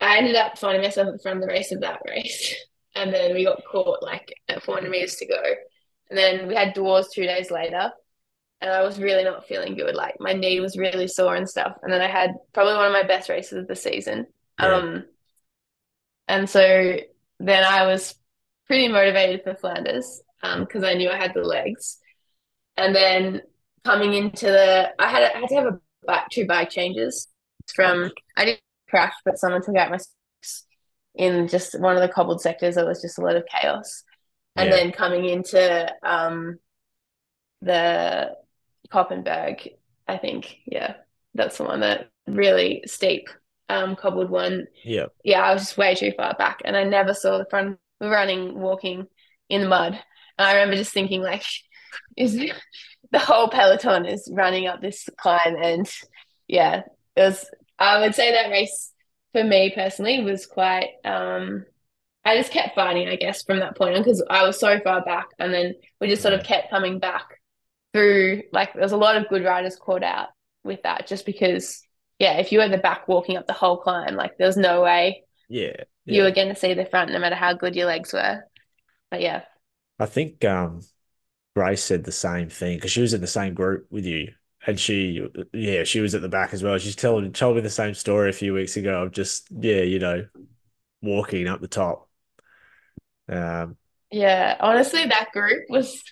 I 0.00 0.18
ended 0.18 0.36
up 0.36 0.58
finding 0.58 0.82
myself 0.82 1.08
at 1.08 1.14
the 1.14 1.18
front 1.18 1.38
of 1.38 1.42
the 1.42 1.48
race 1.48 1.72
of 1.72 1.80
that 1.80 2.00
race, 2.06 2.54
and 2.94 3.12
then 3.12 3.34
we 3.34 3.44
got 3.44 3.64
caught 3.64 4.02
like 4.02 4.34
at 4.48 4.62
400 4.62 4.90
meters 4.90 5.16
to 5.16 5.26
go, 5.26 5.42
and 6.10 6.18
then 6.18 6.46
we 6.46 6.54
had 6.54 6.74
Dwars 6.74 7.06
two 7.12 7.24
days 7.24 7.50
later 7.50 7.90
and 8.60 8.72
I 8.72 8.82
was 8.82 8.98
really 8.98 9.24
not 9.24 9.46
feeling 9.46 9.74
good. 9.74 9.94
Like 9.94 10.16
my 10.20 10.32
knee 10.32 10.60
was 10.60 10.78
really 10.78 11.06
sore 11.06 11.34
and 11.34 11.48
stuff. 11.48 11.76
And 11.82 11.92
then 11.92 12.00
I 12.00 12.06
had 12.08 12.34
probably 12.54 12.74
one 12.74 12.86
of 12.86 12.92
my 12.92 13.02
best 13.02 13.28
races 13.28 13.58
of 13.58 13.68
the 13.68 13.76
season. 13.76 14.26
Yeah. 14.58 14.74
Um, 14.74 15.04
and 16.28 16.48
so 16.48 16.96
then 17.40 17.64
I 17.64 17.86
was 17.86 18.14
pretty 18.66 18.88
motivated 18.88 19.42
for 19.44 19.54
Flanders 19.54 20.22
um, 20.42 20.60
because 20.60 20.82
I 20.82 20.94
knew 20.94 21.10
I 21.10 21.18
had 21.18 21.34
the 21.34 21.42
legs. 21.42 21.98
And 22.78 22.94
then 22.94 23.42
coming 23.84 24.14
into 24.14 24.46
the, 24.46 24.92
I 24.98 25.08
had 25.08 25.22
I 25.22 25.40
had 25.40 25.48
to 25.48 25.54
have 25.56 25.66
a 25.66 25.80
bike, 26.06 26.28
two 26.30 26.46
bike 26.46 26.70
changes 26.70 27.28
from 27.74 28.10
I 28.36 28.44
didn't 28.44 28.60
crash, 28.88 29.14
but 29.24 29.38
someone 29.38 29.62
took 29.62 29.76
out 29.76 29.90
my 29.90 29.98
in 31.14 31.48
just 31.48 31.78
one 31.80 31.96
of 31.96 32.02
the 32.02 32.08
cobbled 32.08 32.40
sectors. 32.40 32.76
It 32.76 32.86
was 32.86 33.00
just 33.02 33.18
a 33.18 33.22
lot 33.22 33.36
of 33.36 33.46
chaos. 33.46 34.02
and 34.56 34.70
Yeah. 34.70 34.76
then 34.76 34.92
coming 34.92 35.24
into 35.26 35.92
um 36.02 36.58
the 37.62 38.36
Koppenberg, 38.92 39.68
I 40.06 40.18
think, 40.18 40.58
yeah, 40.66 40.94
that's 41.34 41.58
the 41.58 41.64
one 41.64 41.80
that 41.80 42.08
really 42.26 42.82
steep 42.86 43.28
um 43.68 43.96
cobbled 43.96 44.30
one. 44.30 44.66
Yeah. 44.84 45.06
Yeah, 45.24 45.40
I 45.42 45.52
was 45.54 45.62
just 45.62 45.78
way 45.78 45.94
too 45.94 46.12
far 46.16 46.34
back, 46.34 46.60
and 46.64 46.76
I 46.76 46.84
never 46.84 47.14
saw 47.14 47.38
the 47.38 47.46
front. 47.46 47.78
Running, 48.00 48.58
walking 48.58 49.06
in 49.48 49.62
the 49.62 49.68
mud, 49.68 49.92
and 49.94 50.46
I 50.48 50.54
remember 50.54 50.74
just 50.76 50.92
thinking 50.92 51.22
like, 51.22 51.44
is 52.16 52.34
the 53.14 53.20
whole 53.20 53.48
peloton 53.48 54.06
is 54.06 54.28
running 54.32 54.66
up 54.66 54.80
this 54.82 55.08
climb, 55.16 55.56
and 55.62 55.88
yeah, 56.48 56.82
it 57.14 57.20
was. 57.20 57.48
I 57.78 58.00
would 58.00 58.14
say 58.14 58.32
that 58.32 58.50
race 58.50 58.92
for 59.32 59.44
me 59.44 59.72
personally 59.74 60.22
was 60.22 60.46
quite. 60.46 60.88
Um, 61.04 61.64
I 62.24 62.36
just 62.36 62.50
kept 62.52 62.74
fighting, 62.74 63.06
I 63.08 63.16
guess, 63.16 63.44
from 63.44 63.60
that 63.60 63.76
point 63.76 63.94
on 63.96 64.02
because 64.02 64.24
I 64.28 64.42
was 64.44 64.58
so 64.58 64.80
far 64.80 65.04
back, 65.04 65.28
and 65.38 65.54
then 65.54 65.74
we 66.00 66.08
just 66.08 66.22
sort 66.22 66.34
of 66.34 66.42
kept 66.42 66.70
coming 66.70 66.98
back 66.98 67.40
through. 67.92 68.42
Like, 68.52 68.74
there's 68.74 68.92
a 68.92 68.96
lot 68.96 69.16
of 69.16 69.28
good 69.28 69.44
riders 69.44 69.76
caught 69.76 70.02
out 70.02 70.28
with 70.64 70.82
that, 70.82 71.06
just 71.06 71.24
because, 71.24 71.82
yeah, 72.18 72.38
if 72.38 72.50
you 72.50 72.58
were 72.58 72.64
at 72.64 72.72
the 72.72 72.78
back 72.78 73.06
walking 73.06 73.36
up 73.36 73.46
the 73.46 73.52
whole 73.52 73.76
climb, 73.76 74.16
like, 74.16 74.38
there's 74.38 74.56
no 74.56 74.82
way 74.82 75.22
Yeah. 75.48 75.84
you 76.04 76.22
were 76.22 76.32
going 76.32 76.48
to 76.48 76.56
see 76.56 76.74
the 76.74 76.86
front, 76.86 77.12
no 77.12 77.20
matter 77.20 77.36
how 77.36 77.52
good 77.52 77.76
your 77.76 77.86
legs 77.86 78.12
were. 78.12 78.42
But 79.10 79.20
yeah, 79.20 79.42
I 80.00 80.06
think 80.06 80.44
um, 80.44 80.80
Grace 81.54 81.82
said 81.82 82.04
the 82.04 82.12
same 82.12 82.48
thing 82.48 82.76
because 82.76 82.90
she 82.90 83.00
was 83.00 83.14
in 83.14 83.20
the 83.20 83.26
same 83.26 83.54
group 83.54 83.86
with 83.90 84.04
you. 84.04 84.32
And 84.66 84.80
she, 84.80 85.26
yeah, 85.52 85.84
she 85.84 86.00
was 86.00 86.14
at 86.14 86.22
the 86.22 86.28
back 86.28 86.54
as 86.54 86.62
well. 86.62 86.78
She's 86.78 86.96
telling 86.96 87.30
told 87.32 87.56
me 87.56 87.62
the 87.62 87.70
same 87.70 87.94
story 87.94 88.30
a 88.30 88.32
few 88.32 88.54
weeks 88.54 88.76
ago 88.76 89.02
of 89.02 89.12
just, 89.12 89.46
yeah, 89.50 89.82
you 89.82 89.98
know, 89.98 90.26
walking 91.02 91.46
up 91.48 91.60
the 91.60 91.68
top. 91.68 92.08
Um, 93.28 93.76
yeah. 94.10 94.56
Honestly, 94.60 95.04
that 95.04 95.32
group 95.32 95.64
was. 95.68 96.02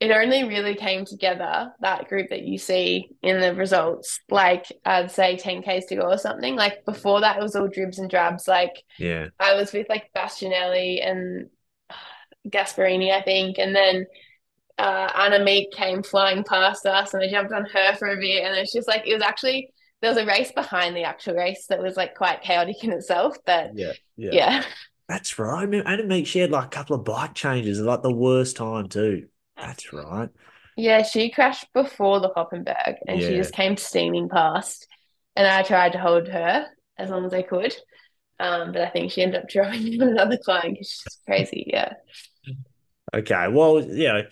It 0.00 0.12
only 0.12 0.44
really 0.44 0.76
came 0.76 1.04
together, 1.04 1.72
that 1.80 2.08
group 2.08 2.30
that 2.30 2.42
you 2.42 2.56
see 2.56 3.10
in 3.20 3.40
the 3.40 3.52
results, 3.52 4.20
like 4.30 4.66
I'd 4.84 5.10
say 5.10 5.36
10Ks 5.36 5.88
to 5.88 5.96
go 5.96 6.02
or 6.02 6.18
something. 6.18 6.54
Like 6.54 6.84
before 6.84 7.22
that, 7.22 7.36
it 7.36 7.42
was 7.42 7.56
all 7.56 7.66
dribs 7.66 7.98
and 7.98 8.08
drabs. 8.08 8.46
Like 8.46 8.84
yeah, 8.96 9.30
I 9.40 9.56
was 9.56 9.72
with 9.72 9.88
like 9.88 10.12
Bastianelli 10.14 11.04
and 11.04 11.50
Gasparini, 12.48 13.10
I 13.10 13.22
think, 13.22 13.58
and 13.58 13.74
then 13.74 14.06
uh, 14.78 15.12
Annemiek 15.12 15.72
came 15.72 16.02
flying 16.02 16.44
past 16.44 16.86
us, 16.86 17.14
and 17.14 17.22
I 17.22 17.28
jumped 17.28 17.52
on 17.52 17.64
her 17.66 17.94
for 17.96 18.08
a 18.08 18.16
bit, 18.16 18.44
and 18.44 18.56
it's 18.56 18.72
just 18.72 18.88
like 18.88 19.06
it 19.06 19.14
was 19.14 19.22
actually 19.22 19.72
there 20.00 20.10
was 20.10 20.18
a 20.18 20.26
race 20.26 20.52
behind 20.52 20.96
the 20.96 21.02
actual 21.02 21.34
race 21.34 21.66
that 21.68 21.82
was 21.82 21.96
like 21.96 22.14
quite 22.14 22.42
chaotic 22.42 22.82
in 22.84 22.92
itself, 22.92 23.36
but 23.44 23.72
yeah, 23.74 23.92
yeah. 24.16 24.30
yeah, 24.32 24.64
That's 25.08 25.38
right. 25.38 25.62
I 25.62 25.66
mean, 25.66 25.82
Annemiek, 25.84 26.26
she 26.26 26.38
had 26.38 26.50
like 26.50 26.66
a 26.66 26.68
couple 26.68 26.96
of 26.96 27.04
bike 27.04 27.34
changes 27.34 27.80
like 27.80 28.02
the 28.02 28.12
worst 28.12 28.56
time 28.56 28.88
too. 28.88 29.28
That's 29.56 29.92
right. 29.92 30.28
yeah, 30.76 31.02
she 31.02 31.30
crashed 31.30 31.72
before 31.72 32.20
the 32.20 32.30
Koppenberg, 32.30 32.98
and 33.06 33.20
she 33.22 33.34
just 33.36 33.52
came 33.52 33.76
steaming 33.76 34.28
past, 34.28 34.86
and 35.36 35.46
I 35.46 35.62
tried 35.62 35.92
to 35.92 35.98
hold 35.98 36.28
her 36.28 36.66
as 36.96 37.10
long 37.10 37.24
as 37.24 37.34
I 37.34 37.42
could. 37.42 37.74
Um, 38.40 38.70
but 38.72 38.82
I 38.82 38.90
think 38.90 39.10
she 39.10 39.22
ended 39.22 39.42
up 39.42 39.48
drawing 39.50 40.00
on 40.00 40.08
another 40.08 40.38
climb 40.38 40.72
because 40.72 40.90
she's 40.90 41.18
crazy. 41.26 41.64
Yeah. 41.72 41.94
Okay. 43.14 43.48
Well, 43.48 43.82
you 43.82 44.08
know, 44.08 44.22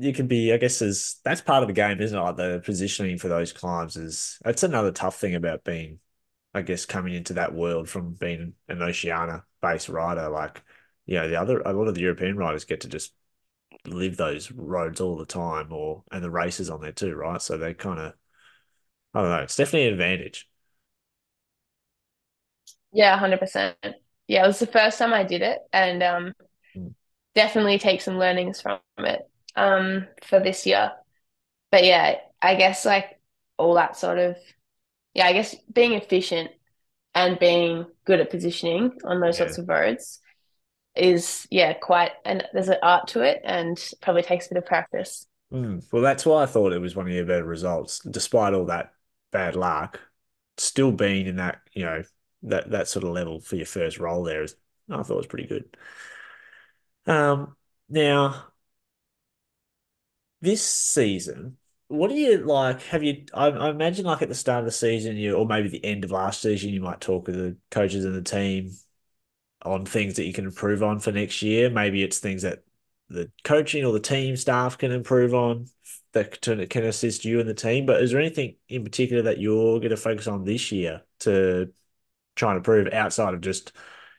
you 0.00 0.12
can 0.12 0.26
be, 0.26 0.52
I 0.52 0.56
guess, 0.58 0.82
as 0.82 1.18
that's 1.24 1.40
part 1.42 1.62
of 1.62 1.68
the 1.68 1.72
game, 1.74 2.00
isn't 2.00 2.16
it? 2.18 2.20
Like 2.22 2.36
the 2.36 2.62
positioning 2.64 3.18
for 3.18 3.28
those 3.28 3.52
climbs 3.52 3.96
is 3.96 4.38
that's 4.44 4.62
another 4.62 4.92
tough 4.92 5.18
thing 5.20 5.34
about 5.34 5.64
being, 5.64 6.00
I 6.54 6.62
guess, 6.62 6.86
coming 6.86 7.14
into 7.14 7.34
that 7.34 7.54
world 7.54 7.88
from 7.88 8.14
being 8.14 8.54
an 8.68 8.82
Oceania 8.82 9.44
based 9.62 9.88
rider. 9.90 10.28
Like, 10.30 10.62
you 11.06 11.16
know, 11.16 11.28
the 11.28 11.36
other 11.40 11.60
a 11.62 11.72
lot 11.74 11.88
of 11.88 11.94
the 11.96 12.02
European 12.02 12.36
riders 12.36 12.64
get 12.64 12.82
to 12.82 12.88
just 12.88 13.14
live 13.86 14.16
those 14.18 14.50
roads 14.52 15.00
all 15.00 15.16
the 15.18 15.26
time, 15.26 15.72
or 15.72 16.04
and 16.12 16.24
the 16.24 16.30
races 16.30 16.70
on 16.70 16.80
there 16.82 16.92
too, 16.92 17.14
right? 17.16 17.42
So 17.42 17.58
they 17.58 17.74
kind 17.74 18.00
of, 18.00 18.14
I 19.14 19.20
don't 19.22 19.30
know, 19.30 19.42
it's 19.42 19.56
definitely 19.56 19.88
an 19.88 19.94
advantage. 19.94 20.48
Yeah, 22.92 23.12
100%. 23.12 23.76
Yeah, 24.26 24.44
it 24.44 24.46
was 24.46 24.58
the 24.58 24.66
first 24.66 24.98
time 24.98 25.12
I 25.12 25.24
did 25.24 25.42
it 25.42 25.58
and 25.72 26.02
um 26.02 26.34
Mm. 26.74 26.94
definitely 27.34 27.78
take 27.78 28.00
some 28.00 28.18
learnings 28.18 28.60
from 28.60 28.80
it 28.98 29.29
um 29.56 30.06
for 30.24 30.40
this 30.40 30.66
year. 30.66 30.92
But 31.70 31.84
yeah, 31.84 32.16
I 32.42 32.56
guess 32.56 32.84
like 32.84 33.20
all 33.58 33.74
that 33.74 33.96
sort 33.96 34.18
of 34.18 34.36
yeah, 35.14 35.26
I 35.26 35.32
guess 35.32 35.54
being 35.72 35.92
efficient 35.94 36.50
and 37.14 37.38
being 37.38 37.86
good 38.04 38.20
at 38.20 38.30
positioning 38.30 38.92
on 39.04 39.20
those 39.20 39.38
Yeah. 39.38 39.38
sorts 39.38 39.58
of 39.58 39.68
roads 39.68 40.20
is 40.96 41.46
yeah, 41.50 41.74
quite 41.74 42.12
and 42.24 42.44
there's 42.52 42.68
an 42.68 42.78
art 42.82 43.08
to 43.08 43.22
it 43.22 43.40
and 43.44 43.78
probably 44.02 44.22
takes 44.22 44.46
a 44.46 44.50
bit 44.50 44.58
of 44.58 44.66
practice. 44.66 45.26
Mm. 45.52 45.82
Well, 45.92 46.02
that's 46.02 46.24
why 46.24 46.42
I 46.42 46.46
thought 46.46 46.72
it 46.72 46.78
was 46.80 46.94
one 46.94 47.06
of 47.08 47.12
your 47.12 47.24
better 47.24 47.44
results, 47.44 48.00
despite 48.00 48.54
all 48.54 48.66
that 48.66 48.92
bad 49.32 49.56
luck. 49.56 50.00
Still 50.58 50.92
being 50.92 51.26
in 51.26 51.36
that, 51.36 51.60
you 51.72 51.84
know, 51.84 52.02
that 52.42 52.70
that 52.70 52.88
sort 52.88 53.04
of 53.04 53.10
level 53.10 53.40
for 53.40 53.56
your 53.56 53.66
first 53.66 53.98
roll 53.98 54.22
there 54.22 54.42
is, 54.42 54.54
I 54.88 55.02
thought 55.02 55.16
was 55.16 55.26
pretty 55.26 55.48
good. 55.48 55.76
Um, 57.06 57.56
now 57.88 58.52
this 60.40 60.64
season, 60.64 61.56
what 61.88 62.08
do 62.08 62.14
you 62.16 62.38
like? 62.38 62.82
Have 62.82 63.02
you? 63.02 63.24
I, 63.34 63.46
I 63.48 63.70
imagine 63.70 64.04
like 64.04 64.22
at 64.22 64.28
the 64.28 64.34
start 64.34 64.60
of 64.60 64.64
the 64.64 64.70
season, 64.70 65.16
you 65.16 65.34
or 65.34 65.46
maybe 65.46 65.68
the 65.68 65.84
end 65.84 66.04
of 66.04 66.10
last 66.10 66.42
season, 66.42 66.70
you 66.70 66.80
might 66.80 67.00
talk 67.00 67.26
with 67.26 67.36
the 67.36 67.56
coaches 67.70 68.04
and 68.04 68.14
the 68.14 68.22
team 68.22 68.70
on 69.62 69.84
things 69.84 70.14
that 70.14 70.24
you 70.24 70.32
can 70.32 70.46
improve 70.46 70.82
on 70.82 71.00
for 71.00 71.12
next 71.12 71.42
year. 71.42 71.68
Maybe 71.68 72.02
it's 72.02 72.18
things 72.18 72.42
that 72.42 72.60
the 73.08 73.30
coaching 73.44 73.84
or 73.84 73.92
the 73.92 74.00
team 74.00 74.36
staff 74.36 74.78
can 74.78 74.92
improve 74.92 75.34
on 75.34 75.66
that 76.12 76.40
can, 76.40 76.84
assist 76.84 77.24
you 77.24 77.40
and 77.40 77.48
the 77.48 77.54
team. 77.54 77.86
But 77.86 78.02
is 78.02 78.12
there 78.12 78.20
anything 78.20 78.56
in 78.68 78.84
particular 78.84 79.22
that 79.22 79.38
you're 79.38 79.78
going 79.78 79.90
to 79.90 79.96
focus 79.96 80.26
on 80.26 80.44
this 80.44 80.72
year 80.72 81.02
to 81.20 81.72
try 82.36 82.50
and 82.50 82.58
improve 82.58 82.92
outside 82.92 83.34
of 83.34 83.40
just, 83.40 83.72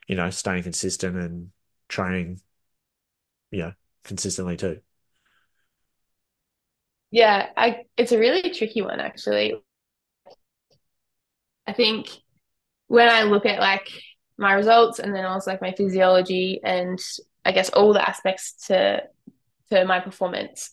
you 0.08 0.16
know, 0.16 0.30
staying 0.30 0.64
consistent 0.64 1.18
and 1.18 1.52
training, 1.88 2.42
you 3.50 3.60
know, 3.60 3.74
consistently 4.04 4.58
too? 4.58 4.82
Yeah, 7.12 7.48
I 7.58 7.84
it's 7.98 8.12
a 8.12 8.20
really 8.20 8.52
tricky 8.54 8.82
one 8.82 9.00
actually. 9.00 9.56
I 11.68 11.74
think 11.74 12.10
when 12.88 13.10
I 13.10 13.24
look 13.24 13.46
at 13.46 13.60
like 13.60 13.90
my 14.38 14.54
results 14.54 15.00
and 15.00 15.16
then 15.16 15.26
also 15.26 15.52
like 15.52 15.62
my 15.62 15.74
physiology 15.74 16.60
and 16.64 17.00
I 17.46 17.52
guess 17.52 17.70
all 17.70 17.94
the 17.94 18.08
aspects 18.08 18.68
to 18.68 19.04
to 19.72 19.86
my 19.86 20.00
performance, 20.00 20.70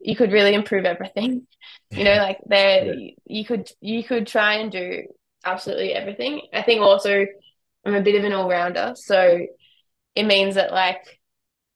you 0.00 0.16
could 0.16 0.32
really 0.32 0.54
improve 0.54 0.84
everything. 0.84 1.46
You 1.96 2.04
know, 2.04 2.16
like 2.16 2.38
there 2.46 2.94
Yeah. 2.94 3.10
you 3.26 3.44
could 3.44 3.70
you 3.80 4.04
could 4.04 4.26
try 4.26 4.54
and 4.56 4.72
do 4.72 5.04
absolutely 5.44 5.94
everything. 5.94 6.42
I 6.52 6.62
think 6.62 6.82
also 6.82 7.26
I'm 7.84 7.94
a 7.94 8.02
bit 8.02 8.16
of 8.16 8.24
an 8.24 8.32
all-rounder, 8.32 8.94
so 8.96 9.46
it 10.14 10.24
means 10.24 10.56
that 10.56 10.72
like 10.72 11.17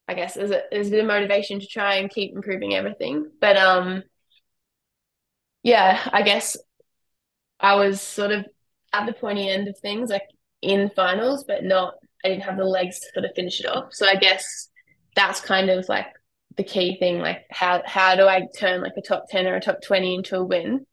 I 0.07 0.13
guess 0.15 0.33
there's 0.33 0.51
a 0.51 0.63
there's 0.71 0.87
a 0.87 0.91
bit 0.91 0.99
of 1.01 1.07
motivation 1.07 1.59
to 1.59 1.67
try 1.67 1.95
and 1.95 2.09
keep 2.09 2.33
improving 2.35 2.73
everything. 2.75 3.31
But 3.39 3.57
um 3.57 4.03
yeah, 5.63 5.99
I 6.11 6.23
guess 6.23 6.57
I 7.59 7.75
was 7.75 8.01
sort 8.01 8.31
of 8.31 8.45
at 8.91 9.05
the 9.05 9.13
pointy 9.13 9.49
end 9.49 9.67
of 9.67 9.77
things, 9.79 10.09
like 10.09 10.27
in 10.61 10.89
finals, 10.95 11.45
but 11.47 11.63
not, 11.63 11.95
I 12.23 12.29
didn't 12.29 12.43
have 12.43 12.57
the 12.57 12.65
legs 12.65 12.99
to 12.99 13.07
sort 13.13 13.25
of 13.25 13.31
finish 13.35 13.59
it 13.59 13.65
off. 13.65 13.93
So 13.93 14.07
I 14.07 14.15
guess 14.15 14.69
that's 15.15 15.39
kind 15.41 15.69
of 15.69 15.87
like 15.87 16.07
the 16.57 16.63
key 16.63 16.97
thing, 16.99 17.19
like 17.19 17.45
how 17.49 17.81
how 17.85 18.15
do 18.15 18.27
I 18.27 18.47
turn 18.57 18.81
like 18.81 18.93
a 18.97 19.01
top 19.01 19.25
10 19.29 19.47
or 19.47 19.55
a 19.55 19.61
top 19.61 19.81
20 19.81 20.15
into 20.15 20.35
a 20.37 20.43
win? 20.43 20.85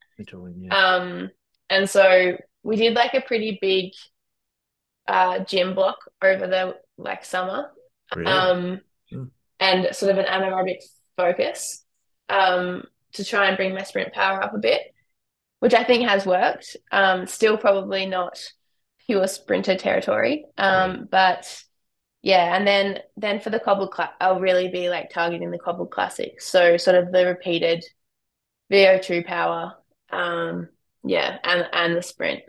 Yeah. 0.57 0.95
Um, 0.95 1.31
and 1.69 1.88
so 1.88 2.37
we 2.62 2.76
did 2.76 2.95
like 2.95 3.14
a 3.14 3.21
pretty 3.21 3.59
big 3.61 3.93
uh 5.09 5.40
gym 5.40 5.75
block 5.75 5.99
over 6.23 6.47
the 6.47 6.76
like 6.97 7.25
summer. 7.25 7.71
Really? 8.14 8.31
Um, 8.31 8.81
Hmm. 9.11 9.25
and 9.59 9.95
sort 9.95 10.12
of 10.12 10.19
an 10.19 10.26
anaerobic 10.26 10.79
focus 11.17 11.85
um, 12.29 12.85
to 13.12 13.25
try 13.25 13.49
and 13.49 13.57
bring 13.57 13.75
my 13.75 13.83
sprint 13.83 14.12
power 14.12 14.43
up 14.43 14.55
a 14.55 14.59
bit, 14.59 14.81
which 15.59 15.75
I 15.75 15.85
think 15.85 16.09
has 16.09 16.25
worked. 16.26 16.76
Um, 16.93 17.26
still 17.26 17.57
probably 17.57 18.07
not 18.07 18.43
pure 19.07 19.26
sprinter 19.26 19.76
territory, 19.76 20.47
um, 20.57 21.09
but 21.11 21.62
yeah. 22.23 22.57
And 22.57 22.67
then 22.67 23.00
then 23.17 23.40
for 23.40 23.50
the 23.50 23.61
cobbled 23.61 23.90
class, 23.90 24.12
I'll 24.21 24.40
really 24.40 24.69
be 24.69 24.88
like 24.88 25.11
targeting 25.11 25.50
the 25.50 25.59
cobbled 25.59 25.90
classics, 25.90 26.47
so 26.47 26.76
sort 26.76 26.97
of 26.97 27.12
the 27.12 27.26
repeated 27.26 27.85
VO2 28.73 29.26
power, 29.26 29.75
um, 30.11 30.69
yeah, 31.05 31.38
and 31.43 31.67
and 31.73 31.97
the 31.97 32.02
sprint. 32.02 32.43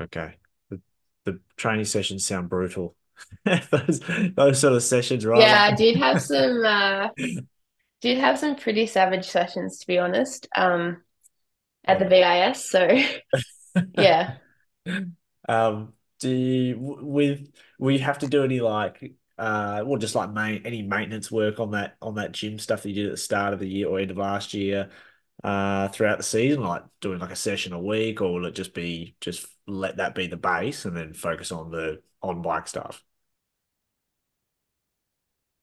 Okay. 0.00 0.34
The, 0.68 0.80
the 1.24 1.40
training 1.56 1.86
sessions 1.86 2.26
sound 2.26 2.48
brutal. 2.48 2.94
Those 3.70 4.00
those 4.34 4.60
sort 4.60 4.74
of 4.74 4.82
sessions, 4.82 5.24
right? 5.24 5.40
Yeah, 5.40 5.62
I 5.62 5.74
did 5.74 5.96
have 5.96 6.20
some 6.22 6.64
uh 6.64 7.08
did 8.00 8.18
have 8.18 8.38
some 8.38 8.56
pretty 8.56 8.86
savage 8.86 9.28
sessions 9.28 9.78
to 9.78 9.86
be 9.86 9.98
honest, 9.98 10.48
um 10.54 11.02
at 11.84 11.98
the 11.98 12.06
VIS. 12.06 12.70
So 12.70 12.88
yeah. 13.94 14.36
Um, 15.48 15.94
do 16.20 16.30
you, 16.30 16.76
with 16.78 17.50
will 17.78 17.92
you 17.92 17.98
have 18.00 18.18
to 18.18 18.28
do 18.28 18.44
any 18.44 18.60
like 18.60 19.14
uh, 19.38 19.82
well, 19.86 19.98
just 19.98 20.14
like 20.14 20.30
main, 20.30 20.62
any 20.66 20.82
maintenance 20.82 21.30
work 21.30 21.60
on 21.60 21.70
that 21.70 21.96
on 22.02 22.16
that 22.16 22.32
gym 22.32 22.58
stuff 22.58 22.82
that 22.82 22.90
you 22.90 22.94
did 22.94 23.06
at 23.06 23.12
the 23.12 23.16
start 23.16 23.54
of 23.54 23.58
the 23.58 23.68
year 23.68 23.88
or 23.88 23.98
end 23.98 24.10
of 24.10 24.18
last 24.18 24.52
year, 24.52 24.90
uh, 25.42 25.88
throughout 25.88 26.18
the 26.18 26.24
season, 26.24 26.62
like 26.62 26.84
doing 27.00 27.18
like 27.18 27.30
a 27.30 27.36
session 27.36 27.72
a 27.72 27.80
week, 27.80 28.20
or 28.20 28.34
will 28.34 28.46
it 28.46 28.54
just 28.54 28.74
be 28.74 29.16
just 29.20 29.46
let 29.66 29.96
that 29.96 30.14
be 30.14 30.26
the 30.26 30.36
base 30.36 30.84
and 30.84 30.94
then 30.96 31.14
focus 31.14 31.52
on 31.52 31.70
the 31.70 32.02
on 32.22 32.42
bike 32.42 32.68
stuff? 32.68 33.02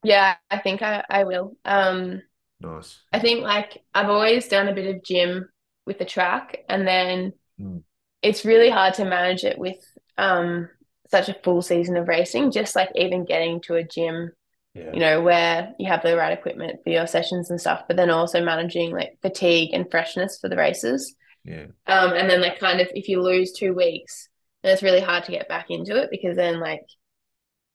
Yeah, 0.07 0.35
I 0.49 0.59
think 0.59 0.81
I, 0.81 1.03
I 1.09 1.23
will. 1.25 1.57
Um, 1.65 2.21
Nice. 2.59 2.99
I 3.11 3.19
think 3.19 3.41
like 3.43 3.83
I've 3.93 4.09
always 4.09 4.47
done 4.47 4.67
a 4.67 4.73
bit 4.73 4.95
of 4.95 5.03
gym 5.03 5.49
with 5.85 5.99
the 5.99 6.05
track, 6.05 6.59
and 6.69 6.87
then 6.87 7.33
Mm. 7.59 7.83
it's 8.21 8.45
really 8.45 8.69
hard 8.69 8.93
to 8.95 9.05
manage 9.05 9.43
it 9.43 9.57
with 9.57 9.77
um 10.17 10.69
such 11.09 11.29
a 11.29 11.33
full 11.43 11.61
season 11.61 11.97
of 11.97 12.07
racing. 12.07 12.51
Just 12.51 12.75
like 12.75 12.89
even 12.95 13.25
getting 13.25 13.61
to 13.61 13.75
a 13.75 13.83
gym, 13.83 14.31
Yeah. 14.73 14.91
you 14.93 14.99
know, 14.99 15.21
where 15.21 15.73
you 15.79 15.87
have 15.87 16.03
the 16.03 16.15
right 16.17 16.37
equipment 16.37 16.81
for 16.83 16.89
your 16.91 17.07
sessions 17.07 17.49
and 17.49 17.59
stuff, 17.59 17.83
but 17.87 17.97
then 17.97 18.09
also 18.09 18.43
managing 18.43 18.91
like 18.93 19.17
fatigue 19.21 19.71
and 19.73 19.89
freshness 19.91 20.37
for 20.39 20.49
the 20.49 20.57
races. 20.57 21.15
Yeah. 21.43 21.67
Um, 21.87 22.13
and 22.13 22.29
then 22.29 22.41
like 22.41 22.59
kind 22.59 22.81
of 22.81 22.87
if 22.93 23.07
you 23.09 23.21
lose 23.21 23.51
two 23.53 23.73
weeks, 23.73 24.29
then 24.63 24.73
it's 24.73 24.83
really 24.83 25.01
hard 25.01 25.23
to 25.25 25.31
get 25.31 25.47
back 25.49 25.67
into 25.69 25.95
it 26.01 26.09
because 26.11 26.35
then 26.37 26.59
like 26.59 26.83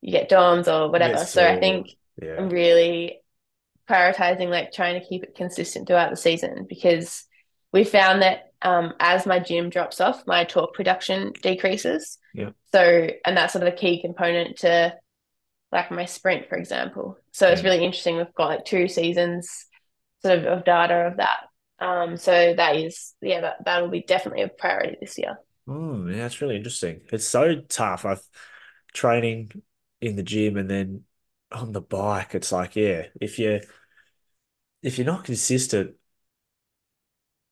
you 0.01 0.11
get 0.11 0.29
DOMS 0.29 0.67
or 0.67 0.89
whatever. 0.91 1.17
Yes, 1.19 1.33
So 1.33 1.45
I 1.45 1.59
think 1.59 1.87
Yeah. 2.21 2.35
I'm 2.37 2.49
really 2.49 3.21
prioritizing 3.89 4.49
like 4.49 4.71
trying 4.71 4.99
to 4.99 5.05
keep 5.05 5.23
it 5.23 5.35
consistent 5.35 5.87
throughout 5.87 6.09
the 6.09 6.17
season 6.17 6.65
because 6.67 7.25
we 7.71 7.83
found 7.83 8.21
that 8.21 8.51
um, 8.61 8.93
as 8.99 9.25
my 9.25 9.39
gym 9.39 9.69
drops 9.69 9.99
off, 9.99 10.23
my 10.25 10.45
torque 10.45 10.73
production 10.73 11.33
decreases. 11.41 12.17
Yeah. 12.33 12.51
So, 12.71 13.09
and 13.25 13.35
that's 13.35 13.53
sort 13.53 13.67
of 13.67 13.73
a 13.73 13.75
key 13.75 14.01
component 14.01 14.57
to 14.59 14.95
like 15.71 15.91
my 15.91 16.05
sprint, 16.05 16.47
for 16.47 16.55
example. 16.55 17.17
So 17.31 17.47
it's 17.47 17.63
really 17.63 17.83
interesting. 17.83 18.17
We've 18.17 18.33
got 18.35 18.49
like 18.49 18.65
two 18.65 18.87
seasons 18.87 19.65
sort 20.21 20.39
of 20.39 20.45
of 20.45 20.65
data 20.65 21.07
of 21.07 21.17
that. 21.17 21.39
Um, 21.79 22.15
so 22.15 22.53
that 22.55 22.77
is, 22.77 23.13
yeah, 23.21 23.41
that, 23.41 23.65
that 23.65 23.81
will 23.81 23.89
be 23.89 24.03
definitely 24.03 24.43
a 24.43 24.47
priority 24.47 24.97
this 25.01 25.17
year. 25.17 25.37
Mm, 25.67 26.11
yeah, 26.11 26.21
that's 26.21 26.41
really 26.41 26.55
interesting. 26.55 27.01
It's 27.11 27.27
so 27.27 27.61
tough. 27.67 28.05
I've 28.05 28.21
training 28.93 29.51
in 29.99 30.15
the 30.15 30.23
gym 30.23 30.55
and 30.55 30.69
then 30.69 31.03
on 31.53 31.71
the 31.71 31.81
bike. 31.81 32.35
It's 32.35 32.51
like, 32.51 32.75
yeah, 32.75 33.07
if 33.21 33.39
you're 33.39 33.61
if 34.81 34.97
you're 34.97 35.07
not 35.07 35.23
consistent, 35.23 35.95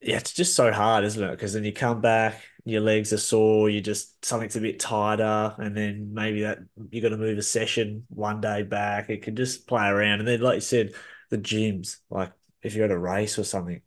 yeah, 0.02 0.18
it's 0.18 0.34
just 0.34 0.56
so 0.56 0.72
hard, 0.72 1.04
isn't 1.04 1.24
it? 1.24 1.32
Because 1.32 1.54
then 1.54 1.64
you 1.64 1.72
come 1.74 2.02
back, 2.02 2.42
your 2.66 2.82
legs 2.82 3.14
are 3.14 3.18
sore, 3.18 3.70
you 3.70 3.82
just 3.82 4.24
something's 4.26 4.56
a 4.56 4.62
bit 4.62 4.80
tighter, 4.80 5.56
and 5.60 5.76
then 5.78 6.14
maybe 6.14 6.42
that 6.42 6.60
you're 6.90 7.04
gonna 7.04 7.22
move 7.22 7.38
a 7.38 7.42
session 7.44 8.06
one 8.10 8.42
day 8.42 8.64
back. 8.64 9.10
It 9.10 9.22
can 9.22 9.36
just 9.36 9.68
play 9.68 9.88
around, 9.88 10.20
and 10.20 10.28
then 10.28 10.42
like 10.42 10.56
you 10.56 10.62
said, 10.62 10.94
the 11.30 11.38
gyms, 11.38 11.98
like 12.10 12.32
if 12.64 12.74
you're 12.76 12.86
at 12.86 12.92
a 12.92 12.98
race 12.98 13.38
or 13.38 13.44
something, 13.44 13.82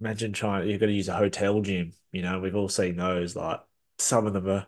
imagine 0.00 0.32
trying 0.32 0.68
you've 0.68 0.80
got 0.80 0.86
to 0.86 0.92
use 0.92 1.08
a 1.08 1.14
hotel 1.16 1.60
gym. 1.60 1.92
You 2.12 2.22
know, 2.22 2.40
we've 2.40 2.56
all 2.56 2.68
seen 2.70 2.96
those. 2.96 3.36
Like 3.36 3.60
some 3.98 4.26
of 4.26 4.32
them 4.32 4.48
are 4.48 4.66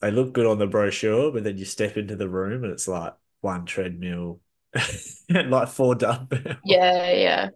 they 0.00 0.10
look 0.10 0.32
good 0.32 0.46
on 0.46 0.58
the 0.58 0.66
brochure, 0.66 1.32
but 1.32 1.44
then 1.44 1.58
you 1.58 1.64
step 1.64 1.96
into 1.96 2.16
the 2.16 2.28
room 2.28 2.64
and 2.64 2.72
it's 2.72 2.88
like 2.88 3.14
one 3.40 3.64
treadmill 3.66 4.40
like 5.30 5.68
four 5.68 5.94
dumbbells. 5.94 6.56
Yeah, 6.62 7.10
yeah. 7.12 7.50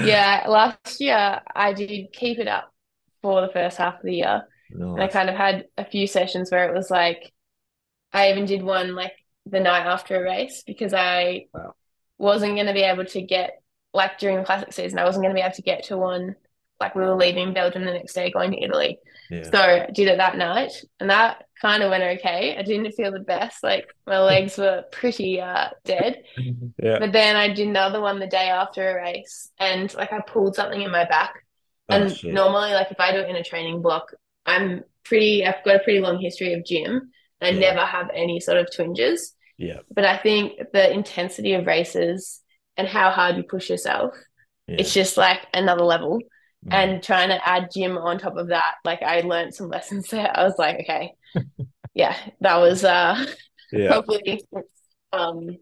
Yeah, 0.00 0.46
last 0.48 1.00
year 1.00 1.40
I 1.54 1.72
did 1.74 2.12
keep 2.12 2.38
it 2.38 2.48
up 2.48 2.72
for 3.22 3.40
the 3.42 3.52
first 3.52 3.78
half 3.78 3.96
of 3.96 4.02
the 4.04 4.14
year. 4.16 4.48
And 4.96 5.04
I 5.04 5.08
kind 5.08 5.30
of 5.30 5.36
had 5.36 5.66
a 5.78 5.84
few 5.84 6.06
sessions 6.06 6.50
where 6.50 6.68
it 6.68 6.74
was 6.76 6.90
like 6.90 7.32
I 8.12 8.30
even 8.30 8.46
did 8.46 8.62
one 8.62 8.94
like 8.94 9.14
the 9.46 9.60
night 9.60 9.86
after 9.86 10.16
a 10.16 10.24
race 10.24 10.64
because 10.66 10.94
I 10.94 11.46
Wow. 11.52 11.74
wasn't 12.18 12.54
going 12.56 12.66
to 12.66 12.74
be 12.74 12.82
able 12.82 13.06
to 13.06 13.22
get 13.22 13.62
like 13.94 14.18
during 14.18 14.38
the 14.38 14.44
classic 14.44 14.72
season, 14.72 14.98
I 14.98 15.04
wasn't 15.04 15.24
going 15.24 15.34
to 15.34 15.40
be 15.40 15.44
able 15.44 15.54
to 15.56 15.62
get 15.62 15.84
to 15.84 15.98
one 15.98 16.36
like 16.80 16.94
we 16.94 17.02
were 17.02 17.14
leaving 17.14 17.52
Belgium 17.52 17.84
the 17.84 17.92
next 17.92 18.14
day 18.14 18.30
going 18.30 18.52
to 18.52 18.62
Italy. 18.62 18.98
Yeah. 19.30 19.42
So 19.50 19.58
I 19.58 19.90
did 19.92 20.08
it 20.08 20.16
that 20.16 20.36
night 20.36 20.72
and 20.98 21.10
that 21.10 21.44
kind 21.60 21.82
of 21.82 21.90
went 21.90 22.02
okay. 22.18 22.56
I 22.58 22.62
didn't 22.62 22.92
feel 22.92 23.12
the 23.12 23.20
best. 23.20 23.62
Like 23.62 23.86
my 24.06 24.18
legs 24.32 24.56
were 24.58 24.84
pretty 24.90 25.40
uh 25.40 25.68
dead. 25.84 26.22
Yeah. 26.82 26.98
But 26.98 27.12
then 27.12 27.36
I 27.36 27.48
did 27.52 27.68
another 27.68 28.00
one 28.00 28.18
the 28.18 28.26
day 28.26 28.48
after 28.48 28.88
a 28.90 28.94
race 28.94 29.50
and 29.58 29.92
like 29.94 30.12
I 30.12 30.20
pulled 30.20 30.54
something 30.56 30.80
in 30.80 30.90
my 30.90 31.04
back. 31.04 31.34
Oh, 31.90 31.94
And 31.96 32.16
shit. 32.16 32.32
normally, 32.32 32.72
like 32.72 32.90
if 32.90 32.98
I 32.98 33.12
do 33.12 33.18
it 33.18 33.28
in 33.28 33.36
a 33.36 33.44
training 33.44 33.82
block, 33.82 34.12
I'm 34.46 34.82
pretty, 35.04 35.44
I've 35.44 35.62
got 35.64 35.76
a 35.76 35.80
pretty 35.80 36.00
long 36.00 36.18
history 36.18 36.54
of 36.54 36.64
gym. 36.64 37.10
And 37.42 37.56
I 37.56 37.60
Yeah. 37.60 37.72
never 37.74 37.84
have 37.84 38.08
any 38.14 38.40
sort 38.40 38.58
of 38.58 38.74
twinges. 38.74 39.34
Yeah. 39.58 39.80
But 39.94 40.06
I 40.06 40.16
think 40.16 40.52
the 40.72 40.90
intensity 40.90 41.52
of 41.52 41.66
races 41.66 42.40
and 42.78 42.88
how 42.88 43.10
hard 43.10 43.36
you 43.36 43.42
push 43.42 43.68
yourself, 43.68 44.14
Yeah. 44.66 44.76
it's 44.78 44.94
just 44.94 45.16
like 45.18 45.40
another 45.52 45.84
level. 45.84 46.20
Mm. 46.66 46.72
And 46.72 47.02
trying 47.02 47.30
to 47.30 47.48
add 47.48 47.70
gym 47.74 47.98
on 47.98 48.18
top 48.18 48.36
of 48.36 48.48
that, 48.48 48.76
like 48.84 49.02
I 49.02 49.20
learned 49.22 49.54
some 49.54 49.68
lessons 49.68 50.08
there. 50.08 50.30
I 50.36 50.44
was 50.44 50.54
like, 50.58 50.80
okay, 50.80 51.14
yeah, 51.94 52.16
that 52.42 52.56
was 52.58 52.84
uh 52.84 53.26
yeah. 53.72 54.02
probably 54.02 54.44
um 55.12 55.58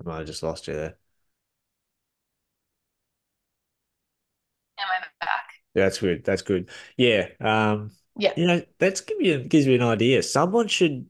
I 0.00 0.04
might 0.04 0.18
have 0.18 0.26
just 0.28 0.42
lost 0.44 0.68
you 0.68 0.74
there. 0.74 0.98
in 4.78 4.84
my 4.88 5.06
back. 5.20 5.44
Yeah, 5.74 5.84
that's 5.84 5.98
good. 5.98 6.24
That's 6.24 6.42
good. 6.42 6.70
Yeah. 6.96 7.28
Um, 7.40 7.90
Yeah. 8.16 8.34
you 8.36 8.46
know, 8.46 8.62
that's 8.78 9.00
give 9.00 9.20
you 9.20 9.38
gives 9.44 9.66
you 9.66 9.74
an 9.74 9.82
idea. 9.82 10.22
Someone 10.22 10.68
should 10.68 11.06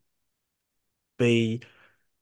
be 1.18 1.62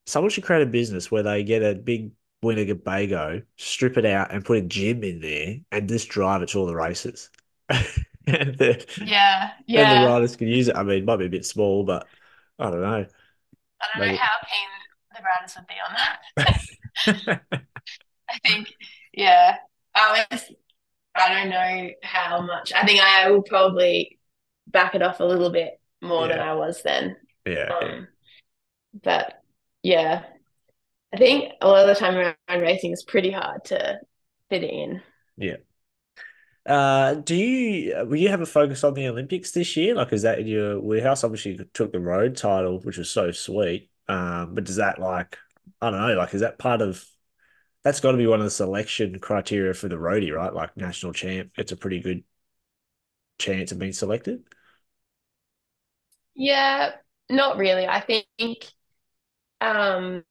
someone 0.07 0.31
should 0.31 0.45
create 0.45 0.63
a 0.63 0.67
business 0.67 1.11
where 1.11 1.23
they 1.23 1.45
get 1.45 1.63
a 1.63 1.75
big 1.75 2.13
Winnebago, 2.43 3.43
strip 3.57 3.97
it 3.97 4.05
out, 4.05 4.33
and 4.33 4.45
put 4.45 4.59
a 4.59 4.63
gym 4.63 5.05
in 5.05 5.21
there, 5.21 5.57
and 5.71 5.89
just 5.89 6.09
drive 6.09 6.43
it 6.43 6.51
to 6.51 6.59
all 6.59 6.67
the 6.67 6.75
races. 6.75 7.31
and 7.69 8.59
the 8.59 8.85
Yeah, 9.05 9.51
and 9.69 10.03
the 10.03 10.09
riders 10.09 10.37
can 10.37 10.49
use 10.49 10.69
it. 10.69 10.77
I 10.77 10.83
mean, 10.83 10.99
it 10.99 11.05
might 11.05 11.17
be 11.17 11.27
a 11.27 11.31
bit 11.31 11.47
small, 11.47 11.85
but 11.85 12.07
I 12.59 12.71
don't 12.71 12.81
know. 12.81 13.07
I 13.81 13.99
don't 13.99 14.09
know 14.09 14.17
how 14.17 14.31
keen 14.51 14.69
the 15.15 15.23
riders 15.23 15.57
would 15.57 15.67
be 15.67 15.75
on 15.89 15.95
that. 17.07 17.41
I 18.31 18.39
think, 18.45 18.73
yeah. 19.13 19.57
I 19.95 20.25
was, 20.31 20.53
I 21.15 21.35
don't 21.35 21.51
know 21.51 21.91
how 22.03 22.41
much. 22.41 22.73
I 22.73 22.85
think 22.87 23.01
I 23.01 23.31
will 23.31 23.43
probably 23.43 24.19
back 24.67 24.95
it 24.95 25.03
off 25.03 25.21
a 25.21 25.25
little 25.25 25.51
bit 25.51 25.81
more 26.01 26.29
than 26.29 26.39
I 26.41 26.55
was 26.55 26.83
then. 26.83 27.17
Yeah, 27.47 27.69
yeah. 27.69 27.77
Um, 27.77 28.09
but 28.93 29.43
yeah, 29.83 30.25
I 31.13 31.17
think 31.19 31.53
a 31.61 31.69
lot 31.69 31.89
of 31.89 31.95
the 31.95 32.01
time 32.01 32.17
around 32.17 32.63
racing 32.63 32.93
is 32.93 33.05
pretty 33.05 33.31
hard 33.31 33.65
to 33.67 34.01
fit 34.51 34.65
in. 34.65 35.03
Yeah. 35.37 35.57
Uh, 36.65 37.15
do 37.15 37.35
you 37.35 37.95
will 38.07 38.17
you 38.17 38.29
have 38.29 38.41
a 38.41 38.47
focus 38.47 38.85
on 38.85 38.95
the 38.95 39.09
Olympics 39.09 39.51
this 39.51 39.77
year? 39.77 39.95
Like, 39.95 40.13
is 40.13 40.23
that 40.23 40.39
in 40.39 40.47
your 40.47 40.81
warehouse? 40.81 41.25
Obviously, 41.25 41.53
you 41.53 41.65
took 41.75 41.93
the 41.93 42.01
road 42.01 42.37
title, 42.37 42.79
which 42.81 42.99
was 42.99 43.11
so 43.11 43.33
sweet. 43.33 43.91
Um, 44.09 44.55
but 44.55 44.65
does 44.65 44.77
that 44.77 44.99
like 44.99 45.39
I 45.81 45.91
don't 45.91 46.01
know, 46.01 46.15
like 46.15 46.35
is 46.35 46.41
that 46.43 46.59
part 46.59 46.81
of 46.81 47.05
that's 47.85 48.01
got 48.01 48.13
to 48.13 48.19
be 48.19 48.27
one 48.27 48.41
of 48.41 48.45
the 48.45 48.51
selection 48.51 49.19
criteria 49.19 49.75
for 49.75 49.89
the 49.89 49.97
roadie, 49.97 50.33
right? 50.35 50.55
Like 50.55 50.77
national 50.77 51.13
champ, 51.13 51.53
it's 51.57 51.73
a 51.73 51.77
pretty 51.77 52.01
good 52.01 52.25
chance 53.39 53.73
of 53.73 53.79
being 53.79 53.93
selected. 53.93 54.43
Yeah, 56.35 56.93
not 57.29 57.57
really. 57.59 57.87
I 57.87 58.01
think 58.01 58.27
um 59.63 60.25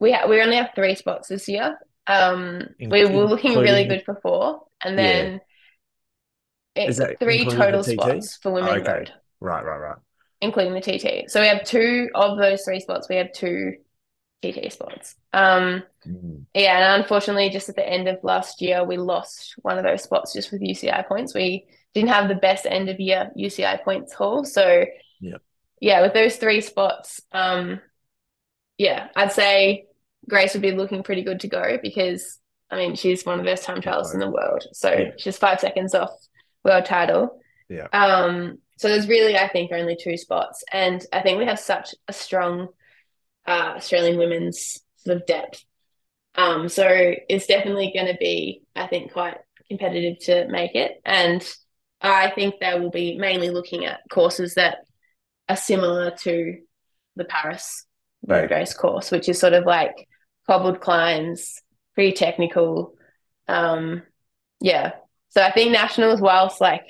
we 0.00 0.12
ha 0.12 0.26
we 0.26 0.40
only 0.42 0.56
have 0.56 0.70
three 0.74 0.94
spots 0.94 1.28
this 1.28 1.48
year. 1.48 1.78
Um 2.06 2.68
we 2.90 3.04
In- 3.04 3.14
were 3.14 3.26
looking 3.26 3.56
really 3.58 3.84
good 3.84 4.04
for 4.04 4.18
four, 4.22 4.62
and 4.84 4.98
Yeah. 4.98 5.04
then 5.04 5.40
it, 6.74 6.88
Is 6.90 6.96
that 6.98 7.18
three 7.20 7.44
total 7.44 7.84
spots 7.84 8.38
for 8.42 8.52
women 8.52 8.80
Okay. 8.80 8.92
road, 8.92 9.12
Right, 9.40 9.64
right, 9.64 9.78
right. 9.78 9.98
including 10.40 10.74
the 10.74 10.80
TT. 10.80 11.28
So 11.28 11.40
we 11.40 11.48
have 11.48 11.64
two 11.64 12.08
of 12.14 12.38
those 12.38 12.62
three 12.64 12.80
spots. 12.80 13.08
We 13.08 13.16
have 13.16 13.32
two 13.32 13.74
TT 14.42 14.70
spots. 14.70 15.14
Um 15.32 15.82
Mm, 16.06 16.46
yeah, 16.54 16.94
and 16.94 17.02
unfortunately, 17.02 17.48
just 17.50 17.68
at 17.68 17.76
the 17.76 17.88
end 17.88 18.08
of 18.08 18.18
last 18.24 18.60
year, 18.60 18.84
we 18.84 18.98
lost 18.98 19.54
one 19.62 19.78
of 19.78 19.84
those 19.84 20.02
spots 20.02 20.34
just 20.34 20.52
with 20.52 20.60
UCI 20.60 21.06
points. 21.06 21.34
We 21.34 21.66
didn't 21.94 22.10
have 22.10 22.28
the 22.28 22.34
best 22.34 22.66
end 22.66 22.88
of 22.90 23.00
year 23.00 23.30
UCI 23.36 23.82
points 23.82 24.12
haul. 24.12 24.44
So, 24.44 24.84
Yeah. 25.20 25.38
yeah, 25.80 26.02
with 26.02 26.12
those 26.12 26.36
three 26.36 26.60
spots, 26.60 27.20
um, 27.32 27.80
yeah, 28.82 29.08
I'd 29.14 29.30
say 29.30 29.86
Grace 30.28 30.54
would 30.54 30.62
be 30.62 30.72
looking 30.72 31.04
pretty 31.04 31.22
good 31.22 31.38
to 31.40 31.48
go 31.48 31.78
because, 31.80 32.40
I 32.68 32.74
mean, 32.76 32.96
she's 32.96 33.24
one 33.24 33.38
of 33.38 33.44
the 33.44 33.50
best 33.50 33.62
time 33.62 33.80
trialists 33.80 34.12
in 34.12 34.18
the 34.18 34.28
world. 34.28 34.64
So 34.72 34.90
Yeah. 34.92 35.10
she's 35.18 35.38
five 35.38 35.60
seconds 35.60 35.94
off 35.94 36.10
world 36.64 36.84
title. 36.84 37.40
Yeah. 37.68 37.86
Um, 37.92 38.58
so 38.78 38.88
there's 38.88 39.06
really, 39.08 39.36
I 39.38 39.46
think, 39.46 39.70
only 39.70 39.96
two 39.96 40.16
spots. 40.16 40.64
And 40.72 41.00
I 41.12 41.20
think 41.20 41.38
we 41.38 41.44
have 41.46 41.60
such 41.60 41.94
a 42.08 42.12
strong 42.12 42.68
uh, 43.46 43.74
Australian 43.76 44.18
women's 44.18 44.80
sort 44.96 45.18
of 45.18 45.26
depth. 45.26 45.64
Um, 46.34 46.68
so 46.68 46.86
it's 47.28 47.46
definitely 47.46 47.92
going 47.94 48.08
to 48.08 48.18
be, 48.18 48.62
I 48.74 48.88
think, 48.88 49.12
quite 49.12 49.36
competitive 49.68 50.18
to 50.24 50.48
make 50.48 50.74
it. 50.74 51.00
And 51.04 51.40
I 52.00 52.30
think 52.30 52.56
they 52.58 52.76
will 52.80 52.90
be 52.90 53.16
mainly 53.16 53.50
looking 53.50 53.84
at 53.84 54.00
courses 54.10 54.54
that 54.54 54.78
are 55.48 55.56
similar 55.56 56.10
to 56.22 56.58
the 57.14 57.24
Paris 57.24 57.86
road 58.26 58.50
Yeah. 58.50 58.56
race 58.56 58.74
course, 58.74 59.10
which 59.10 59.28
is 59.28 59.38
sort 59.38 59.52
of 59.52 59.64
like 59.64 60.08
cobbled 60.46 60.80
climbs, 60.80 61.60
pretty 61.94 62.12
technical. 62.12 62.94
Um, 63.48 64.02
yeah. 64.60 64.92
So 65.30 65.42
I 65.42 65.50
think 65.52 65.72
nationals, 65.72 66.20
whilst 66.20 66.60
like 66.60 66.84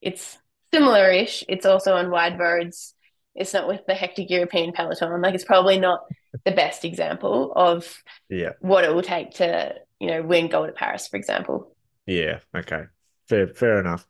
it's 0.00 0.38
similar-ish, 0.72 1.44
it's 1.48 1.66
also 1.66 1.94
on 1.96 2.10
wide 2.10 2.38
roads. 2.38 2.94
It's 3.34 3.54
not 3.54 3.68
with 3.68 3.86
the 3.86 3.94
hectic 3.94 4.30
European 4.30 4.72
peloton. 4.72 5.20
Like 5.22 5.34
it's 5.34 5.44
probably 5.44 5.78
not 5.78 6.00
the 6.44 6.52
best 6.52 6.84
example 6.84 7.52
of 7.54 8.02
Yeah. 8.28 8.52
what 8.60 8.84
it 8.84 8.94
will 8.94 9.02
take 9.02 9.32
to, 9.34 9.74
you 9.98 10.08
know, 10.08 10.22
win 10.22 10.48
gold 10.48 10.68
at 10.68 10.76
Paris, 10.76 11.08
for 11.08 11.16
example. 11.16 11.74
Yeah. 12.06 12.40
Okay. 12.54 12.84
Fair, 13.28 13.48
fair 13.48 13.78
enough. 13.80 14.06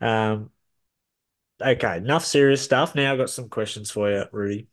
Um, 0.00 0.50
okay, 1.60 1.98
enough 1.98 2.24
serious 2.24 2.62
stuff. 2.62 2.94
Now 2.94 3.12
I've 3.12 3.18
got 3.18 3.30
some 3.30 3.48
questions 3.48 3.90
for 3.90 4.10
you, 4.10 4.24
Ruby. 4.32 4.68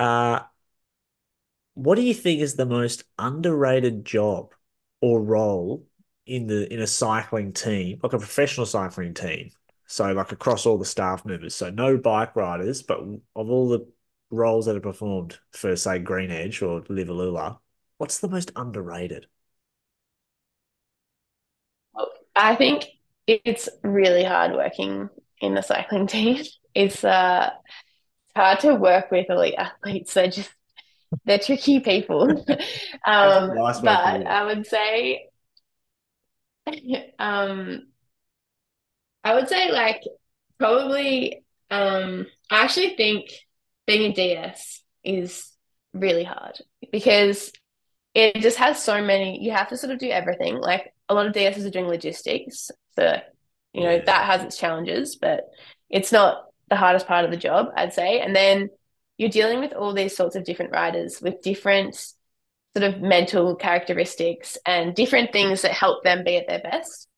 Uh, 0.00 0.40
what 1.74 1.96
do 1.96 2.02
you 2.02 2.14
think 2.14 2.40
is 2.40 2.56
the 2.56 2.66
most 2.66 3.04
underrated 3.18 4.04
job 4.04 4.54
or 5.00 5.22
role 5.22 5.86
in 6.26 6.46
the 6.46 6.72
in 6.72 6.80
a 6.80 6.86
cycling 6.86 7.52
team, 7.52 8.00
like 8.02 8.12
a 8.14 8.18
professional 8.18 8.66
cycling 8.66 9.14
team? 9.14 9.50
So 9.86 10.12
like 10.12 10.32
across 10.32 10.66
all 10.66 10.78
the 10.78 10.84
staff 10.84 11.24
members. 11.26 11.54
So 11.54 11.70
no 11.70 11.98
bike 11.98 12.34
riders, 12.34 12.82
but 12.82 13.00
of 13.00 13.20
all 13.50 13.68
the 13.68 13.86
roles 14.30 14.66
that 14.66 14.76
are 14.76 14.80
performed 14.80 15.38
for 15.52 15.76
say 15.76 15.98
Green 15.98 16.30
Edge 16.30 16.62
or 16.62 16.82
Liv 16.88 17.08
Alula, 17.08 17.58
what's 17.98 18.20
the 18.20 18.28
most 18.28 18.52
underrated? 18.56 19.26
I 22.34 22.54
think 22.56 22.86
it's 23.26 23.68
really 23.82 24.24
hard 24.24 24.52
working 24.52 25.10
in 25.40 25.54
the 25.54 25.62
cycling 25.62 26.06
team. 26.08 26.42
It's 26.74 27.04
uh 27.04 27.50
hard 28.36 28.60
to 28.60 28.74
work 28.74 29.10
with 29.10 29.30
elite 29.30 29.54
athletes. 29.58 30.14
They're 30.14 30.28
just 30.30 30.50
they're 31.26 31.38
tricky 31.38 31.80
people. 31.80 32.44
Um, 33.06 33.54
nice 33.54 33.80
but 33.80 33.90
to 33.90 33.96
put 33.96 34.14
it. 34.14 34.26
I 34.26 34.44
would 34.44 34.66
say 34.66 35.28
um 37.18 37.86
I 39.24 39.34
would 39.34 39.48
say 39.48 39.70
like 39.70 40.02
probably 40.58 41.44
um 41.70 42.26
I 42.50 42.62
actually 42.64 42.96
think 42.96 43.30
being 43.86 44.10
a 44.10 44.14
DS 44.14 44.82
is 45.04 45.50
really 45.92 46.24
hard 46.24 46.56
because 46.92 47.52
it 48.14 48.36
just 48.42 48.58
has 48.58 48.82
so 48.82 49.02
many 49.02 49.42
you 49.42 49.52
have 49.52 49.68
to 49.70 49.78
sort 49.78 49.92
of 49.92 50.00
do 50.00 50.10
everything. 50.10 50.56
Like 50.58 50.94
a 51.08 51.14
lot 51.14 51.26
of 51.28 51.34
DSs 51.34 51.66
are 51.66 51.70
doing 51.70 51.88
logistics. 51.88 52.70
So, 52.96 53.20
you 53.74 53.84
know, 53.84 53.96
Yeah. 53.96 54.04
that 54.06 54.26
has 54.26 54.44
its 54.44 54.58
challenges, 54.58 55.16
but 55.16 55.44
it's 55.90 56.12
not 56.12 56.46
the 56.70 56.76
hardest 56.76 57.06
part 57.06 57.24
of 57.24 57.30
the 57.30 57.36
job, 57.36 57.66
I'd 57.76 57.92
say. 57.92 58.20
And 58.20 58.34
then 58.34 58.70
you're 59.18 59.28
dealing 59.28 59.60
with 59.60 59.72
all 59.72 59.92
these 59.92 60.16
sorts 60.16 60.36
of 60.36 60.44
different 60.44 60.72
riders 60.72 61.20
with 61.20 61.42
different 61.42 61.94
sort 62.76 62.94
of 62.94 63.02
mental 63.02 63.56
characteristics 63.56 64.56
and 64.64 64.94
different 64.94 65.32
things 65.32 65.62
that 65.62 65.72
help 65.72 66.04
them 66.04 66.24
be 66.24 66.36
at 66.36 66.46
their 66.48 66.60
best 66.60 67.08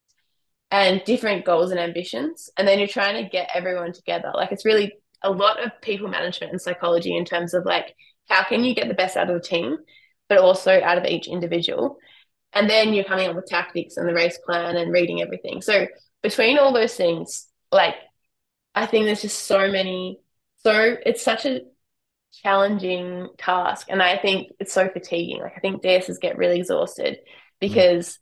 and 0.71 1.05
different 1.05 1.45
goals 1.45 1.71
and 1.71 1.79
ambitions. 1.79 2.51
And 2.57 2.67
then 2.67 2.79
you're 2.79 2.89
trying 2.89 3.23
to 3.23 3.31
get 3.31 3.51
everyone 3.55 3.93
together. 3.93 4.33
Like 4.35 4.51
it's 4.53 4.65
really 4.65 4.95
a 5.23 5.31
lot 5.31 5.63
of 5.65 5.71
people 5.83 6.09
management 6.09 6.53
and 6.53 6.61
psychology 6.61 7.17
in 7.17 7.25
terms 7.25 7.55
of 7.55 7.65
like 7.65 7.95
how 8.29 8.43
can 8.45 8.65
you 8.65 8.75
get 8.75 8.89
the 8.89 8.95
best 8.95 9.17
out 9.17 9.29
of 9.29 9.41
the 9.41 9.47
team, 9.47 9.77
but 10.29 10.39
also 10.39 10.81
out 10.81 10.99
of 10.99 11.05
each 11.05 11.29
individual. 11.29 11.99
And 12.55 12.69
then 12.69 12.95
you're 12.95 13.05
coming 13.05 13.29
up 13.29 13.37
with 13.37 13.47
tactics 13.47 13.97
and 13.97 14.09
the 14.09 14.15
race 14.15 14.39
plan 14.45 14.77
and 14.77 14.93
reading 14.93 15.21
everything. 15.21 15.61
So 15.61 15.87
between 16.23 16.59
all 16.59 16.73
those 16.73 16.95
things, 16.95 17.49
like 17.71 17.95
I 18.75 18.87
think 18.87 19.07
there's 19.07 19.23
just 19.23 19.41
so 19.45 19.71
many, 19.71 20.21
so 20.59 20.97
it's 21.05 21.23
such 21.23 21.47
a 21.47 21.63
challenging 22.43 23.29
task. 23.39 23.89
And 23.91 24.03
I 24.03 24.19
think 24.19 24.53
it's 24.61 24.73
so 24.73 24.89
fatiguing. 24.89 25.41
Like 25.43 25.55
I 25.57 25.61
think 25.61 25.83
DSs 25.83 26.19
get 26.19 26.39
really 26.39 26.59
exhausted 26.61 27.19
because 27.61 28.19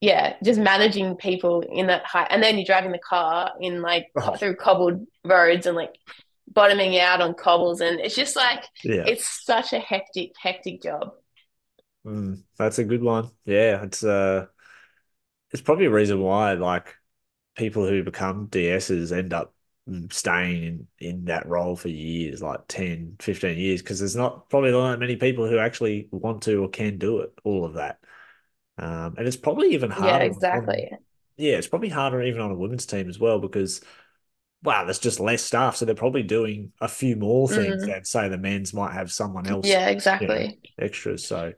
yeah, 0.00 0.36
just 0.44 0.60
managing 0.60 1.16
people 1.16 1.62
in 1.62 1.86
that 1.88 2.04
high 2.06 2.26
and 2.30 2.42
then 2.42 2.56
you're 2.56 2.66
driving 2.66 2.92
the 2.92 2.98
car 2.98 3.52
in 3.60 3.82
like 3.82 4.08
Oh. 4.16 4.38
through 4.38 4.56
cobbled 4.56 5.06
roads 5.24 5.66
and 5.66 5.76
like 5.76 5.94
bottoming 6.48 6.98
out 6.98 7.20
on 7.20 7.34
cobbles 7.34 7.80
and 7.80 8.00
it's 8.00 8.16
just 8.16 8.36
like 8.36 8.64
Yeah. 8.82 9.04
it's 9.04 9.44
such 9.44 9.72
a 9.72 9.78
hectic, 9.80 10.32
hectic 10.42 10.82
job. 10.82 11.12
Mm, 12.06 12.44
that's 12.56 12.78
a 12.78 12.84
good 12.84 13.02
one. 13.02 13.30
Yeah, 13.44 13.82
it's 13.84 14.02
uh 14.04 14.46
it's 15.50 15.62
probably 15.62 15.86
a 15.86 15.90
reason 15.90 16.20
why 16.20 16.54
like 16.54 16.96
people 17.56 17.86
who 17.86 18.02
become 18.04 18.48
DSs 18.48 19.12
end 19.12 19.32
up 19.32 19.54
mm, 19.54 19.61
staying 20.10 20.62
in 20.64 20.88
in 21.08 21.24
that 21.26 21.46
role 21.46 21.76
for 21.76 21.88
years, 21.88 22.42
like 22.42 22.60
10, 22.68 23.16
15 23.20 23.58
years, 23.58 23.82
because 23.82 23.98
there's 23.98 24.16
not 24.16 24.48
probably 24.50 24.70
not 24.72 24.90
that 24.92 25.00
many 25.00 25.16
people 25.16 25.48
who 25.48 25.58
actually 25.58 26.08
want 26.12 26.42
to 26.42 26.62
or 26.64 26.68
can 26.68 26.98
do 26.98 27.20
it, 27.20 27.32
all 27.44 27.64
of 27.64 27.74
that. 27.74 27.98
Um, 28.78 29.16
and 29.18 29.26
it's 29.28 29.36
probably 29.36 29.74
even 29.74 29.90
Yeah, 29.94 30.18
harder 30.18 30.36
on, 30.50 30.76
exactly. 30.76 30.90
yeah, 31.36 31.54
it's 31.56 31.68
probably 31.68 31.90
harder 31.90 32.22
even 32.22 32.40
on 32.42 32.50
a 32.52 32.56
women's 32.56 32.86
team 32.86 33.08
as 33.10 33.18
well 33.18 33.38
because 33.40 33.82
wow, 34.62 34.84
there's 34.84 34.98
just 35.00 35.20
less 35.20 35.42
staff, 35.44 35.76
so 35.76 35.84
they're 35.84 35.94
probably 35.94 36.22
doing 36.22 36.72
a 36.80 36.88
few 36.88 37.16
more 37.16 37.48
things 37.48 37.84
Mm. 37.84 37.86
than 37.86 38.04
say 38.04 38.28
the 38.28 38.38
men's 38.38 38.74
might 38.74 38.92
have 38.94 39.12
someone 39.12 39.46
else, 39.48 39.78
Yeah, 39.78 39.88
you 40.18 40.28
know, 40.28 40.40
exactly. 40.40 40.60
extras. 40.80 41.26
So, 41.26 41.54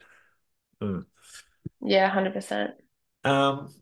mm. 0.83 1.05
Yeah, 1.81 2.07
100%. 2.07 2.81
Um, 3.25 3.75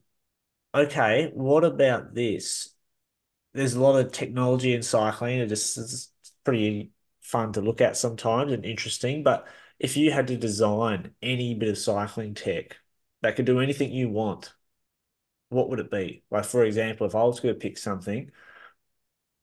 okay, 0.75 1.31
what 1.35 1.65
about 1.65 2.15
this? 2.15 2.72
There's 3.55 3.75
a 3.75 3.81
lot 3.81 3.99
of 3.99 4.13
technology 4.13 4.75
in 4.75 4.83
cycling. 4.83 5.41
It 5.41 5.49
just 5.49 5.77
it's 5.79 6.11
pretty 6.45 6.93
fun 7.21 7.53
to 7.53 7.61
look 7.61 7.81
at 7.81 7.97
sometimes 7.97 8.53
and 8.53 8.65
interesting. 8.65 9.23
But 9.23 9.47
if 9.79 9.97
you 9.97 10.11
had 10.13 10.29
to 10.29 10.37
design 10.37 11.15
any 11.23 11.55
bit 11.55 11.69
of 11.69 11.79
cycling 11.79 12.35
tech 12.35 12.79
that 13.21 13.37
could 13.37 13.45
do 13.47 13.61
anything 13.61 13.93
you 13.93 14.09
want, 14.09 14.55
what 15.51 15.71
would 15.71 15.81
it 15.81 15.91
be? 15.91 16.25
Like, 16.31 16.45
for 16.47 16.65
example, 16.65 17.07
if 17.07 17.15
I 17.15 17.25
was 17.25 17.41
going 17.41 17.55
to 17.55 17.61
pick 17.61 17.79
something, 17.79 18.31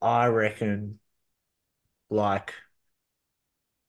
I 0.02 0.28
reckon, 0.28 1.00
like, 2.10 2.54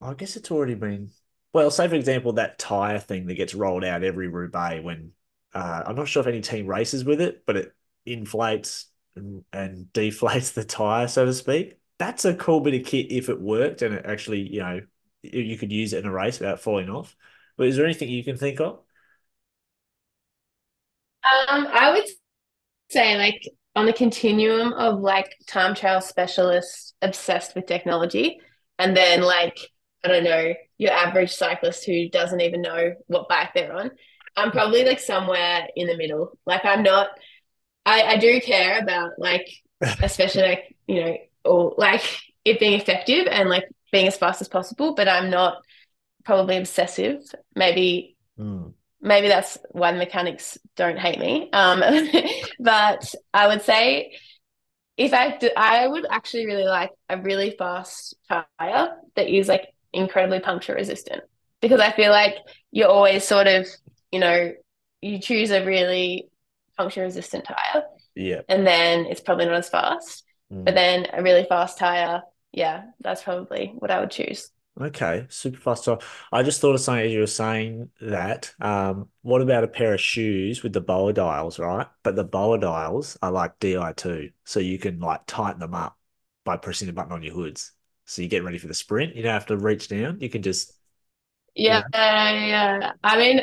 I 0.01 0.15
guess 0.15 0.37
it's 0.37 0.51
already 0.51 0.75
been. 0.75 1.11
Well, 1.53 1.71
say 1.71 1.89
for 1.89 1.95
example 1.95 2.35
that 2.35 2.59
tire 2.59 2.99
thing 2.99 3.27
that 3.27 3.35
gets 3.35 3.55
rolled 3.55 3.85
out 3.85 4.05
every 4.05 4.29
Roubaix 4.29 4.83
when 4.85 5.13
uh, 5.53 5.83
I'm 5.87 5.97
not 5.97 6.09
sure 6.09 6.21
if 6.21 6.27
any 6.27 6.41
team 6.41 6.67
races 6.67 7.05
with 7.05 7.21
it, 7.21 7.45
but 7.47 7.57
it 7.57 7.75
inflates 8.07 8.87
and, 9.17 9.45
and 9.53 9.87
deflates 9.93 10.55
the 10.55 10.65
tire, 10.65 11.09
so 11.09 11.25
to 11.25 11.35
speak. 11.35 11.79
That's 11.99 12.25
a 12.25 12.35
cool 12.35 12.61
bit 12.61 12.75
of 12.75 12.87
kit 12.87 13.13
if 13.13 13.29
it 13.29 13.41
worked 13.41 13.83
and 13.83 13.95
it 13.95 14.07
actually, 14.07 14.41
you 14.41 14.61
know, 14.61 14.81
you 15.23 15.59
could 15.59 15.71
use 15.71 15.93
it 15.93 15.99
in 15.99 16.07
a 16.07 16.13
race 16.13 16.39
without 16.41 16.61
falling 16.61 16.89
off. 16.89 17.15
But 17.57 17.67
is 17.67 17.77
there 17.77 17.85
anything 17.85 18.09
you 18.09 18.25
can 18.25 18.39
think 18.39 18.61
of? 18.61 18.81
Um, 21.49 21.67
I 21.71 21.93
would 21.93 22.05
say 22.91 23.19
like 23.19 23.43
on 23.77 23.87
the 23.87 23.93
continuum 23.93 24.73
of 24.73 25.01
like 25.01 25.37
time 25.47 25.75
trial 25.75 26.01
specialists 26.01 26.95
obsessed 27.03 27.55
with 27.55 27.67
technology, 27.67 28.41
and 28.79 28.97
then 28.97 29.21
like 29.23 29.59
I 30.05 30.09
don't 30.09 30.25
know 30.25 30.55
your 30.79 30.93
average 30.93 31.33
cyclist 31.33 31.85
who 31.85 32.09
doesn't 32.09 32.41
even 32.41 32.63
know 32.63 32.95
what 33.07 33.29
bike 33.29 33.51
they're 33.55 33.75
on. 33.75 33.91
I'm 34.37 34.51
probably 34.51 34.85
like 34.85 35.01
somewhere 35.01 35.69
in 35.77 35.87
the 35.87 35.97
middle. 35.97 36.39
Like 36.47 36.65
I'm 36.65 36.83
not. 36.83 37.09
I 37.87 38.03
I 38.03 38.17
do 38.19 38.41
care 38.41 38.79
about 38.79 39.13
like 39.19 39.49
especially 40.03 40.43
like 40.43 40.77
you 40.87 41.05
know 41.05 41.17
or 41.45 41.75
like 41.79 42.03
it 42.45 42.61
being 42.61 42.75
effective 42.81 43.27
and 43.31 43.49
like 43.49 43.65
being 43.93 44.07
as 44.07 44.17
fast 44.17 44.41
as 44.41 44.49
possible, 44.49 44.95
but 44.95 45.09
I'm 45.09 45.31
not 45.31 45.59
probably 46.25 46.57
obsessive. 46.59 47.23
Maybe 47.57 48.17
Hmm. 48.37 48.71
maybe 49.01 49.29
that's 49.29 49.59
why 49.71 49.93
the 49.93 49.99
mechanics 49.99 50.59
don't 50.77 50.99
hate 50.99 51.19
me. 51.19 51.51
Um, 51.53 51.83
but 52.61 53.15
I 53.35 53.49
would 53.49 53.63
say 53.63 54.17
if 54.97 55.13
I 55.15 55.37
do, 55.39 55.51
I 55.57 55.87
would 55.87 56.07
actually 56.11 56.47
really 56.47 56.65
like 56.65 56.91
a 57.09 57.19
really 57.21 57.53
fast 57.59 58.15
tire 58.29 58.97
that 59.17 59.29
is 59.29 59.49
like 59.49 59.69
incredibly 59.93 60.41
puncture 60.41 60.75
resistant 60.75 61.23
because 61.61 61.81
I 61.81 61.93
feel 61.93 62.11
like 62.11 62.35
you're 62.71 62.89
always 62.89 63.25
sort 63.27 63.47
of, 63.47 63.67
you 64.13 64.21
know, 64.21 64.53
you 65.01 65.19
choose 65.21 65.51
a 65.51 65.65
really 65.65 66.29
puncture 66.81 67.03
resistant 67.03 67.45
tire 67.45 67.85
Yeah. 68.15 68.43
and 68.49 68.67
then 68.67 69.07
it's 69.07 69.21
probably 69.21 69.47
not 69.47 69.55
as 69.55 69.69
fast. 69.69 70.25
Hmm. 70.51 70.65
But 70.65 70.75
then 70.75 71.07
a 71.13 71.23
really 71.23 71.45
fast 71.45 71.79
tire, 71.79 72.23
yeah, 72.53 72.85
that's 73.01 73.23
probably 73.23 73.73
what 73.79 73.91
I 73.91 74.01
would 74.01 74.11
choose. 74.11 74.51
Okay, 74.81 75.27
super 75.29 75.59
fast 75.59 75.85
tire. 75.85 75.99
I 76.33 76.43
just 76.43 76.61
thought 76.61 76.75
of 76.75 76.81
something 76.81 77.05
as 77.05 77.13
you 77.13 77.21
were 77.21 77.27
saying 77.27 77.91
that. 78.01 78.55
Um, 78.61 79.09
what 79.23 79.43
about 79.43 79.65
a 79.65 79.69
pair 79.69 79.93
of 79.95 80.01
shoes 80.01 80.63
with 80.63 80.73
the 80.73 80.81
boa 80.81 81.13
dials, 81.13 81.59
right? 81.59 81.87
But 82.03 82.17
the 82.17 82.25
boa 82.25 82.59
dials 82.59 83.19
are 83.21 83.33
like 83.33 83.59
Di2, 83.59 84.33
so 84.45 84.61
you 84.61 84.79
can 84.79 84.99
like 85.01 85.23
tighten 85.27 85.61
them 85.61 85.75
up 85.75 85.99
by 86.45 86.57
pressing 86.57 86.87
the 86.87 86.93
button 86.95 87.13
on 87.13 87.23
your 87.23 87.35
hoods. 87.35 87.73
So 88.07 88.23
you 88.23 88.29
get 88.29 88.45
ready 88.45 88.59
for 88.59 88.69
the 88.69 88.75
sprint. 88.75 89.17
You 89.17 89.23
don't 89.23 89.33
have 89.33 89.47
to 89.47 89.57
reach 89.57 89.89
down. 89.89 90.19
You 90.21 90.31
can 90.31 90.43
just, 90.43 90.73
Yeah, 91.55 91.83
yeah. 91.93 92.93
I 93.03 93.17
mean, 93.19 93.41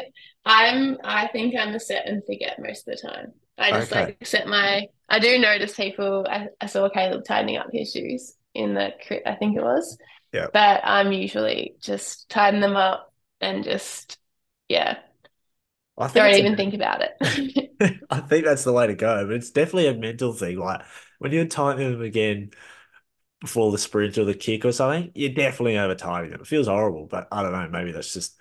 I'm 0.47 0.97
I 1.03 1.27
think 1.27 1.55
I'm 1.57 1.73
a 1.75 1.79
set 1.79 2.07
and 2.07 2.23
forget 2.25 2.59
most 2.59 2.87
of 2.87 2.95
the 2.97 3.07
time. 3.09 3.33
I 3.57 3.73
just 3.73 3.91
Okay. 3.91 3.91
like 3.91 4.25
set 4.25 4.47
my 4.47 4.87
I 5.09 5.19
do 5.19 5.37
notice 5.39 5.75
people 5.75 6.25
I, 6.29 6.47
I 6.61 6.67
saw 6.67 6.89
Caleb 6.89 7.23
tightening 7.25 7.57
up 7.57 7.67
his 7.71 7.91
shoes 7.91 8.35
in 8.53 8.73
the 8.73 8.91
crit 9.05 9.23
I 9.25 9.35
think 9.35 9.57
it 9.57 9.63
was. 9.63 9.97
Yeah. 10.33 10.47
But 10.53 10.81
I'm 10.83 11.11
usually 11.11 11.75
just 11.81 12.29
tighten 12.29 12.61
them 12.61 12.75
up 12.77 13.13
and 13.41 13.63
just 13.63 14.17
yeah, 14.69 14.99
I 15.97 16.07
think 16.07 16.25
don't 16.25 16.27
it's 16.27 16.39
a- 16.39 16.45
even 16.45 16.55
think 16.55 16.73
about 16.73 17.01
it. 17.01 17.71
I 18.09 18.19
think 18.21 18.45
that's 18.45 18.63
the 18.63 18.73
way 18.73 18.87
to 18.87 18.95
go, 18.95 19.25
but 19.27 19.35
it's 19.35 19.51
definitely 19.51 19.87
a 19.87 19.93
mental 19.93 20.33
thing. 20.33 20.57
Like 20.57 20.81
when 21.19 21.31
you're 21.31 21.45
tightening 21.45 21.91
them 21.91 22.01
again 22.01 22.51
before 23.41 23.71
the 23.71 23.77
sprint 23.79 24.17
or 24.17 24.25
the 24.25 24.33
kick 24.35 24.65
or 24.65 24.71
something, 24.73 25.11
you're 25.15 25.33
definitely 25.33 25.77
over 25.77 25.95
tightening 25.95 26.31
them. 26.31 26.41
It 26.41 26.47
feels 26.47 26.67
horrible, 26.67 27.07
but 27.07 27.27
I 27.31 27.43
don't 27.43 27.53
know. 27.53 27.69
Maybe 27.69 27.91
that's 27.93 28.13
just, 28.13 28.37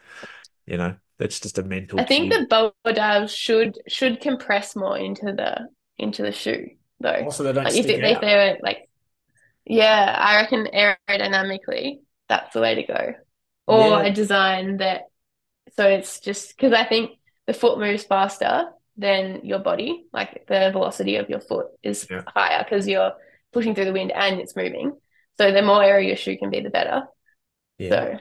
you 0.67 0.77
know, 0.77 0.97
that's 1.19 1.41
just 1.41 1.59
a 1.59 1.63
mental 1.63 2.01
I 2.01 2.05
think 2.05 2.33
cue. 2.33 2.41
the 2.41 2.47
boa 2.47 2.93
dials 2.93 3.33
should 3.35 3.79
should 3.89 4.21
compress 4.21 4.77
more 4.77 4.99
into 4.99 5.27
the 5.33 5.69
into 5.99 6.23
the 6.23 6.33
shoe 6.33 6.71
though. 7.01 7.25
Also, 7.25 7.45
they 7.45 7.53
don't 7.53 7.65
Like 7.65 7.75
if, 7.75 7.85
stick 7.85 7.99
it, 7.99 8.05
if 8.05 8.17
out. 8.17 8.21
they 8.23 8.35
were 8.35 8.59
like 8.63 8.89
yeah, 9.65 10.17
I 10.19 10.37
reckon 10.37 10.69
aerodynamically 10.73 12.01
that's 12.29 12.53
the 12.55 12.61
way 12.61 12.75
to 12.77 12.83
go. 12.85 13.15
Or 13.67 14.03
Yeah. 14.03 14.03
a 14.05 14.13
design 14.13 14.79
that 14.79 15.03
so 15.77 15.87
it's 15.89 16.21
just 16.21 16.57
because 16.57 16.73
I 16.73 16.85
think 16.85 17.13
the 17.47 17.53
foot 17.55 17.79
moves 17.79 18.05
faster 18.05 18.67
than 18.97 19.45
your 19.45 19.59
body, 19.61 20.07
like 20.13 20.47
the 20.49 20.71
velocity 20.73 21.17
of 21.17 21.29
your 21.29 21.41
foot 21.41 21.67
is 21.83 22.07
Yeah. 22.11 22.23
higher 22.27 22.65
because 22.65 22.89
you're 22.89 23.13
pushing 23.53 23.75
through 23.75 23.85
the 23.87 23.93
wind 23.93 24.13
and 24.13 24.41
it's 24.41 24.57
moving. 24.57 24.93
So 25.39 25.53
the 25.53 25.63
more 25.63 25.83
aero 25.83 26.01
your 26.01 26.17
shoe 26.17 26.37
can 26.39 26.51
be, 26.51 26.61
the 26.61 26.71
better. 26.71 27.05
Yeah. 27.79 27.89
So 27.91 28.19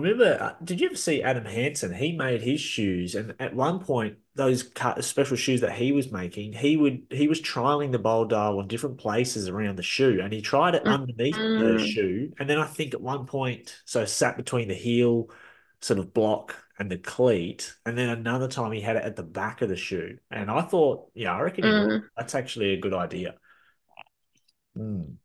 Remember, 0.00 0.38
uh, 0.40 0.54
did 0.64 0.80
you 0.80 0.86
ever 0.86 0.96
see 0.96 1.22
Adam 1.22 1.44
Hansen? 1.44 1.94
He 1.94 2.12
made 2.12 2.42
his 2.42 2.60
shoes, 2.60 3.14
and 3.14 3.34
at 3.40 3.54
one 3.54 3.80
point, 3.80 4.18
those 4.34 4.62
cut, 4.62 5.02
special 5.04 5.36
shoes 5.36 5.60
that 5.62 5.72
he 5.76 5.92
was 5.92 6.10
making, 6.12 6.52
he 6.54 6.76
would 6.76 7.06
he 7.10 7.28
was 7.28 7.40
trialing 7.40 7.92
the 7.92 7.98
boa 7.98 8.26
dial 8.28 8.58
on 8.58 8.68
different 8.68 8.98
places 8.98 9.48
around 9.48 9.76
the 9.76 9.82
shoe, 9.82 10.20
and 10.22 10.32
he 10.32 10.40
tried 10.42 10.74
it 10.74 10.84
Mm. 10.84 10.86
underneath 10.86 11.42
the 11.54 11.78
Mm. 11.78 11.78
shoe, 11.78 12.32
and 12.38 12.48
then 12.48 12.58
I 12.58 12.66
think 12.66 12.94
at 12.94 13.00
one 13.00 13.26
point, 13.26 13.82
so 13.84 14.04
sat 14.04 14.36
between 14.36 14.68
the 14.68 14.74
heel 14.74 15.30
sort 15.80 15.98
of 15.98 16.12
block 16.14 16.54
and 16.78 16.90
the 16.90 16.98
cleat, 16.98 17.74
and 17.86 17.96
then 17.96 18.08
another 18.10 18.48
time 18.48 18.72
he 18.72 18.80
had 18.80 18.96
it 18.96 19.04
at 19.04 19.16
the 19.16 19.22
back 19.22 19.62
of 19.62 19.68
the 19.68 19.76
shoe, 19.76 20.18
and 20.30 20.50
I 20.50 20.62
thought, 20.62 21.10
yeah, 21.14 21.32
I 21.34 21.40
reckon 21.40 21.64
mm, 21.64 22.08
That's 22.16 22.34
actually 22.34 22.72
a 22.74 22.80
good 22.80 22.94
idea. 22.94 23.36
Mm. 24.76 25.16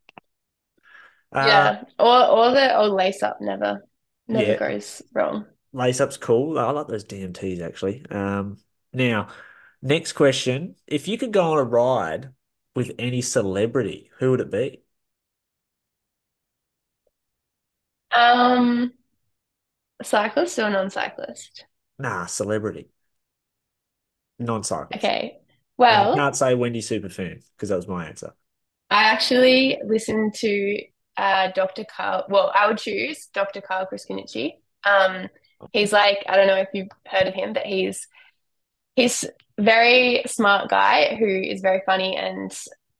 Uh, 1.32 1.72
yeah, 1.72 1.84
or 2.00 2.26
or 2.28 2.52
the 2.52 2.78
or 2.78 2.88
lace 2.90 3.24
up 3.24 3.38
never 3.42 3.82
never 4.28 4.54
Yeah. 4.54 4.56
goes 4.56 5.02
wrong. 5.14 5.46
Lace 5.74 6.02
up's 6.02 6.18
cool. 6.18 6.58
I 6.60 6.72
like 6.72 6.88
those 6.88 7.04
DMTs 7.04 7.62
actually. 7.62 8.06
Um, 8.10 8.58
now, 8.94 9.28
next 9.82 10.14
question. 10.14 10.76
If 10.88 11.08
you 11.08 11.18
could 11.18 11.32
go 11.32 11.54
on 11.54 11.58
a 11.60 11.64
ride 11.64 12.34
with 12.76 12.92
any 13.00 13.22
celebrity, 13.22 14.10
who 14.20 14.32
would 14.32 14.42
it 14.42 14.52
be? 14.52 14.84
Um, 18.12 18.94
cyclist 20.04 20.60
or 20.60 20.70
non-cyclist? 20.70 21.66
Nah, 21.98 22.26
celebrity. 22.28 22.90
Non-cyclist. 24.40 24.92
Okay. 24.96 25.40
Well, 25.78 26.16
can't 26.16 26.36
say 26.36 26.56
Wendy 26.56 26.82
Superfan 26.82 27.44
because 27.56 27.70
that 27.70 27.76
was 27.78 27.88
my 27.88 28.08
answer. 28.08 28.34
I 28.90 29.04
actually 29.06 29.80
listened 29.86 30.34
to 30.36 30.82
uh, 31.18 31.52
Dr. 31.54 31.86
Karl. 31.86 32.26
Well, 32.30 32.52
I 32.56 32.68
would 32.68 32.78
choose 32.78 33.28
Dr. 33.34 33.62
Karl 33.62 33.88
Kruszelnicki. 33.92 34.54
Um, 34.84 35.28
he's 35.74 35.94
like, 35.94 36.24
I 36.28 36.38
don't 36.38 36.48
know 36.48 36.56
if 36.56 36.70
you've 36.74 36.90
heard 37.08 37.28
of 37.28 37.34
him, 37.34 37.54
but 37.54 37.66
he's 37.66 38.08
he's 38.96 39.26
very 39.60 40.24
smart 40.26 40.70
guy 40.70 41.16
who 41.16 41.28
is 41.28 41.62
very 41.62 41.82
funny 41.86 42.16
and 42.18 42.52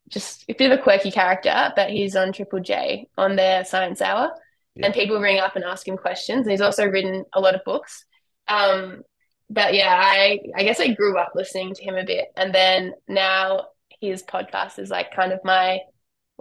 just 0.10 0.46
a 0.50 0.54
bit 0.54 0.72
of 0.72 0.80
a 0.80 0.82
quirky 0.82 1.12
character, 1.12 1.72
but 1.76 1.90
he's 1.90 2.16
on 2.16 2.34
Triple 2.34 2.60
J 2.60 3.08
on 3.18 3.36
their 3.36 3.64
Science 3.66 4.02
Hour. 4.02 4.32
Yeah. 4.76 4.86
And 4.86 4.94
people 4.94 5.20
ring 5.20 5.40
up 5.40 5.56
and 5.56 5.66
ask 5.66 5.88
him 5.88 5.98
questions. 5.98 6.46
And 6.46 6.52
he's 6.52 6.62
also 6.62 6.86
written 6.86 7.26
a 7.34 7.42
lot 7.42 7.56
of 7.56 7.64
books. 7.66 8.06
Um, 8.48 9.04
but 9.50 9.74
yeah, 9.74 9.94
I 9.94 10.40
I 10.56 10.64
guess 10.64 10.80
I 10.80 10.94
grew 10.94 11.18
up 11.18 11.34
listening 11.36 11.74
to 11.74 11.84
him 11.84 11.96
a 11.96 12.06
bit, 12.06 12.28
and 12.38 12.56
then 12.56 12.94
now 13.08 13.68
his 14.00 14.24
podcast 14.24 14.80
is 14.80 14.90
like 14.90 15.14
kind 15.14 15.34
of 15.34 15.40
my 15.44 15.82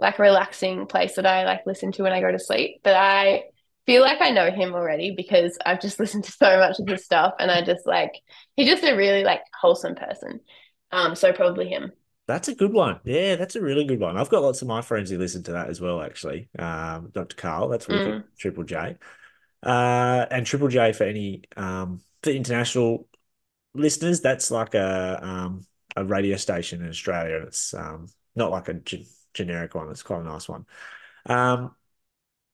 like 0.01 0.19
a 0.19 0.23
relaxing 0.23 0.87
place 0.87 1.15
that 1.15 1.25
I 1.25 1.45
like 1.45 1.65
listen 1.65 1.91
to 1.93 2.03
when 2.03 2.11
I 2.11 2.19
go 2.19 2.31
to 2.31 2.39
sleep. 2.39 2.81
But 2.83 2.95
I 2.95 3.43
feel 3.85 4.01
like 4.01 4.21
I 4.21 4.31
know 4.31 4.51
him 4.51 4.73
already 4.73 5.13
because 5.15 5.57
I've 5.65 5.79
just 5.79 5.99
listened 5.99 6.25
to 6.25 6.31
so 6.31 6.57
much 6.57 6.79
of 6.79 6.87
his 6.87 7.05
stuff, 7.05 7.35
and 7.39 7.49
I 7.49 7.63
just 7.63 7.85
like 7.85 8.13
he's 8.55 8.67
just 8.67 8.83
a 8.83 8.95
really 8.95 9.23
like 9.23 9.41
wholesome 9.59 9.95
person. 9.95 10.41
Um, 10.91 11.15
so 11.15 11.31
probably 11.31 11.69
him. 11.69 11.91
That's 12.27 12.47
a 12.47 12.55
good 12.55 12.73
one. 12.73 12.99
Yeah, 13.03 13.35
that's 13.35 13.55
a 13.55 13.61
really 13.61 13.85
good 13.85 13.99
one. 13.99 14.17
I've 14.17 14.29
got 14.29 14.43
lots 14.43 14.61
of 14.61 14.67
my 14.67 14.81
friends 14.81 15.09
who 15.09 15.17
listen 15.17 15.43
to 15.43 15.53
that 15.53 15.69
as 15.69 15.81
well, 15.81 16.01
actually. 16.01 16.49
Um, 16.57 17.09
Dr. 17.13 17.35
Karl, 17.35 17.69
that's 17.69 17.87
wicked. 17.87 18.23
Triple 18.37 18.63
J. 18.63 18.97
Uh, 19.63 20.25
and 20.31 20.45
Triple 20.45 20.67
J 20.67 20.93
for 20.93 21.03
any 21.03 21.43
um 21.55 22.01
for 22.23 22.31
international 22.31 23.07
listeners, 23.73 24.21
that's 24.21 24.49
like 24.51 24.73
a 24.73 25.19
um 25.21 25.65
a 25.95 26.03
radio 26.05 26.37
station 26.37 26.81
in 26.81 26.89
Australia. 26.89 27.43
It's 27.45 27.73
um 27.73 28.07
not 28.35 28.51
like 28.51 28.69
a 28.69 28.73
generic 29.33 29.75
one. 29.75 29.89
It's 29.89 30.03
quite 30.03 30.21
a 30.21 30.25
nice 30.25 30.47
one. 30.47 30.65
Um, 31.25 31.75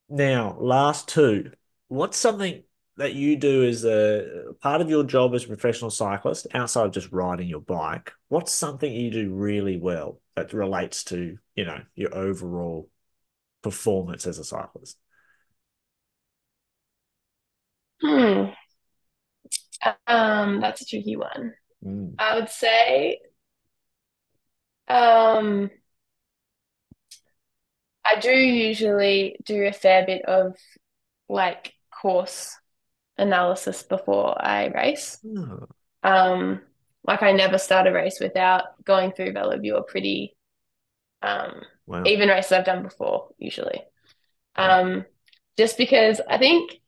now 0.10 0.58
last 0.60 1.08
two. 1.08 1.52
What's 1.88 2.18
something 2.18 2.64
that 2.98 3.14
you 3.14 3.38
do 3.38 3.64
as 3.64 3.86
a 3.86 4.54
part 4.60 4.82
of 4.82 4.90
your 4.90 5.04
job 5.04 5.34
as 5.36 5.46
a 5.46 5.48
professional 5.48 5.92
cyclist 5.92 6.48
outside 6.54 6.86
of 6.88 6.92
just 6.92 7.12
riding 7.12 7.48
your 7.48 7.62
bike? 7.62 8.12
What's 8.28 8.52
something 8.52 8.92
you 8.92 9.12
do 9.12 9.34
really 9.34 9.78
well 9.78 10.20
that 10.36 10.54
relates 10.54 11.04
to, 11.06 11.38
you 11.56 11.66
know, 11.66 11.82
your 11.96 12.14
overall 12.14 12.90
performance 13.62 14.26
as 14.26 14.40
a 14.40 14.44
cyclist? 14.44 14.98
Hmm. 18.02 18.46
Um, 20.08 20.60
that's 20.60 20.82
a 20.82 20.86
tricky 20.86 21.16
one. 21.16 21.54
Mm. 21.86 22.16
I 22.18 22.36
would 22.36 22.50
say, 22.50 23.20
um, 24.88 25.70
I 28.10 28.20
do 28.20 28.32
usually 28.32 29.38
do 29.46 29.66
a 29.66 29.72
fair 29.72 30.06
bit 30.06 30.24
of 30.26 30.56
like 31.30 31.74
course 31.92 32.58
analysis 33.18 33.84
before 33.84 34.36
I 34.44 34.68
race. 34.68 35.20
Oh, 35.26 35.68
Um, 36.04 36.62
like 37.06 37.24
I 37.24 37.32
never 37.32 37.58
start 37.58 37.88
a 37.88 37.92
race 37.92 38.20
without 38.20 38.84
going 38.84 39.12
through 39.12 39.34
Veloview 39.34 39.86
pretty, 39.88 40.36
um, 41.22 41.62
wow. 41.86 42.04
even 42.06 42.30
races 42.30 42.52
I've 42.52 42.66
done 42.66 42.84
before, 42.84 43.30
usually. 43.38 43.82
Um, 44.56 45.06
just 45.58 45.78
because 45.78 46.22
I 46.28 46.38
think 46.38 46.80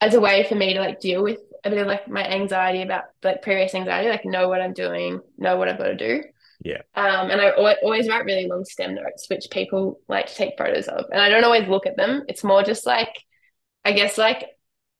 as 0.00 0.14
a 0.14 0.20
way 0.20 0.44
for 0.48 0.54
me 0.54 0.74
to 0.74 0.80
like 0.80 1.00
deal 1.00 1.22
with 1.22 1.38
a 1.64 1.70
bit 1.70 1.78
of 1.80 1.86
like 1.86 2.08
my 2.08 2.26
anxiety 2.26 2.82
about 2.82 3.04
like 3.22 3.42
pre-race 3.42 3.74
anxiety, 3.74 4.08
like 4.08 4.24
know 4.24 4.48
what 4.48 4.60
I'm 4.60 4.72
doing, 4.72 5.20
know 5.38 5.56
what 5.56 5.68
I've 5.68 5.78
got 5.78 5.86
to 5.88 5.96
do. 5.96 6.22
Yeah. 6.64 6.82
Um, 6.94 7.30
and 7.30 7.40
I 7.40 7.50
always 7.50 8.08
write 8.08 8.24
really 8.24 8.46
long 8.46 8.64
stem 8.64 8.94
notes, 8.94 9.28
which 9.28 9.48
people 9.50 10.00
like 10.08 10.26
to 10.28 10.34
take 10.34 10.56
photos 10.56 10.86
of. 10.86 11.06
And 11.10 11.20
I 11.20 11.28
don't 11.28 11.44
always 11.44 11.68
look 11.68 11.86
at 11.86 11.96
them. 11.96 12.22
It's 12.28 12.44
more 12.44 12.62
just 12.62 12.86
like, 12.86 13.18
I 13.84 13.92
guess 13.92 14.16
like 14.16 14.46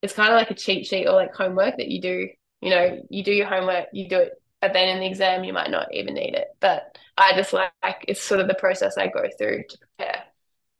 it's 0.03 0.12
kind 0.12 0.31
of 0.31 0.37
like 0.37 0.51
a 0.51 0.55
cheat 0.55 0.87
sheet 0.87 1.07
or 1.07 1.12
like 1.12 1.35
homework 1.35 1.77
that 1.77 1.88
you 1.88 2.01
do. 2.01 2.29
You 2.61 2.70
know, 2.70 2.98
you 3.09 3.22
do 3.22 3.33
your 3.33 3.46
homework, 3.46 3.87
you 3.92 4.09
do 4.09 4.18
it, 4.18 4.33
but 4.61 4.72
then 4.72 4.88
in 4.88 5.01
the 5.01 5.07
exam 5.07 5.44
you 5.44 5.53
might 5.53 5.70
not 5.70 5.92
even 5.92 6.14
need 6.14 6.35
it. 6.35 6.48
But 6.61 6.96
I 7.16 7.35
just 7.37 7.53
like 7.53 7.72
it's 8.09 8.20
sort 8.20 8.40
of 8.40 8.48
the 8.48 8.55
process 8.55 8.98
I 8.98 9.07
go 9.07 9.25
through 9.38 9.64
to 9.68 9.79
prepare. 9.79 10.25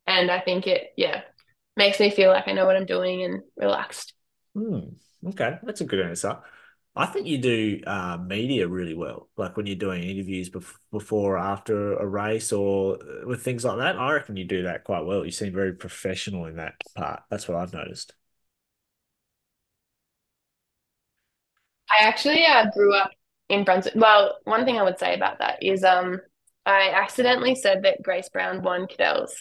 And 0.05 0.29
I 0.29 0.41
think 0.41 0.67
it, 0.67 0.89
yeah, 0.97 1.21
makes 1.77 1.99
me 1.99 2.09
feel 2.09 2.29
like 2.29 2.47
I 2.47 2.51
know 2.51 2.65
what 2.65 2.75
I'm 2.75 2.85
doing 2.85 3.23
and 3.23 3.41
relaxed. 3.55 4.13
Hmm. 4.53 4.79
Okay, 5.25 5.57
that's 5.63 5.81
a 5.81 5.85
good 5.85 6.01
answer. 6.01 6.39
I 6.95 7.07
think 7.07 7.25
you 7.25 7.39
do 7.39 7.81
uh, 7.87 8.17
media 8.23 8.67
really 8.67 8.93
well, 8.93 9.27
like 9.35 9.57
when 9.57 9.65
you're 9.65 9.75
doing 9.75 10.03
interviews 10.03 10.49
bef 10.49 10.75
before 10.91 11.35
or 11.35 11.37
after 11.39 11.93
a 11.97 12.05
race 12.05 12.51
or 12.51 12.97
uh, 13.01 13.27
with 13.27 13.41
things 13.41 13.65
like 13.65 13.77
that. 13.77 13.97
I 13.97 14.13
reckon 14.13 14.37
you 14.37 14.45
do 14.45 14.63
that 14.63 14.83
quite 14.83 15.03
well. 15.05 15.25
You 15.25 15.31
seem 15.31 15.53
very 15.53 15.73
professional 15.73 16.45
in 16.45 16.57
that 16.57 16.75
part. 16.95 17.23
That's 17.31 17.47
what 17.47 17.57
I've 17.57 17.73
noticed. 17.73 18.13
I 21.89 22.03
actually 22.03 22.45
uh, 22.45 22.69
grew 22.71 22.93
up 22.93 23.11
in 23.49 23.63
Brunswick. 23.63 23.95
Well, 23.95 24.37
one 24.43 24.65
thing 24.65 24.77
I 24.77 24.83
would 24.83 24.99
say 24.99 25.15
about 25.15 25.39
that 25.39 25.63
is 25.63 25.83
um, 25.83 26.19
I 26.65 26.91
accidentally 26.91 27.55
said 27.55 27.83
that 27.83 28.03
Grace 28.03 28.29
Brown 28.29 28.61
won 28.61 28.87
Cadel's 28.87 29.35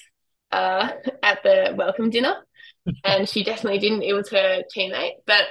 uh, 0.51 0.89
at 1.23 1.43
the 1.43 1.75
welcome 1.77 2.09
dinner, 2.09 2.37
and 3.05 3.29
she 3.29 3.45
definitely 3.45 3.79
didn't. 3.79 4.03
It 4.03 4.15
was 4.15 4.31
her 4.31 4.63
teammate, 4.75 5.17
but 5.27 5.45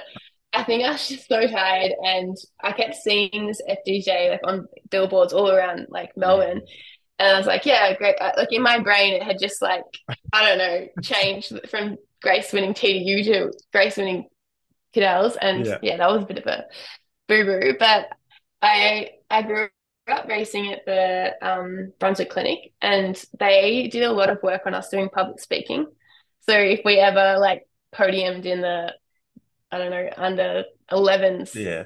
I 0.52 0.64
think 0.64 0.84
I 0.84 0.92
was 0.92 1.08
just 1.08 1.28
so 1.28 1.46
tired, 1.46 1.92
and 2.02 2.36
I 2.62 2.72
kept 2.72 2.94
seeing 2.96 3.46
this 3.46 3.60
FDJ 3.68 4.30
like 4.30 4.40
on 4.44 4.66
billboards 4.90 5.32
all 5.32 5.50
around 5.50 5.86
like 5.88 6.10
Melbourne, 6.16 6.60
and 7.18 7.28
I 7.34 7.38
was 7.38 7.46
like, 7.46 7.64
yeah, 7.66 7.96
great. 7.96 8.16
Like 8.20 8.52
in 8.52 8.62
my 8.62 8.78
brain, 8.80 9.14
it 9.14 9.22
had 9.22 9.38
just 9.40 9.62
like 9.62 9.84
I 10.32 10.48
don't 10.48 10.58
know 10.58 10.88
changed 11.02 11.52
from 11.70 11.96
Grace 12.22 12.52
winning 12.52 12.74
TDU 12.74 13.24
to 13.24 13.52
Grace 13.72 13.96
winning 13.96 14.26
Cadel's, 14.92 15.36
and 15.36 15.64
Yeah. 15.66 15.78
yeah, 15.82 15.96
that 15.98 16.10
was 16.10 16.22
a 16.24 16.26
bit 16.26 16.38
of 16.38 16.46
a 16.46 16.64
boo 17.28 17.44
boo, 17.44 17.74
but 17.78 18.08
I 18.60 19.10
I 19.30 19.42
grew 19.42 19.68
up 20.08 20.26
racing 20.28 20.72
at 20.72 20.84
the 20.84 21.32
um, 21.40 21.92
Brunswick 21.98 22.30
Clinic, 22.30 22.72
and 22.82 23.22
they 23.38 23.88
did 23.88 24.02
a 24.02 24.12
lot 24.12 24.30
of 24.30 24.42
work 24.42 24.62
on 24.66 24.74
us 24.74 24.88
doing 24.90 25.08
public 25.08 25.40
speaking. 25.40 25.86
So 26.40 26.58
if 26.58 26.80
we 26.84 26.98
ever 26.98 27.38
like 27.38 27.66
podiumed 27.94 28.44
in 28.44 28.60
the 28.60 28.92
I 29.72 29.78
don't 29.78 29.90
know 29.90 30.08
under 30.16 30.64
11s 30.90 31.54
Yeah. 31.56 31.84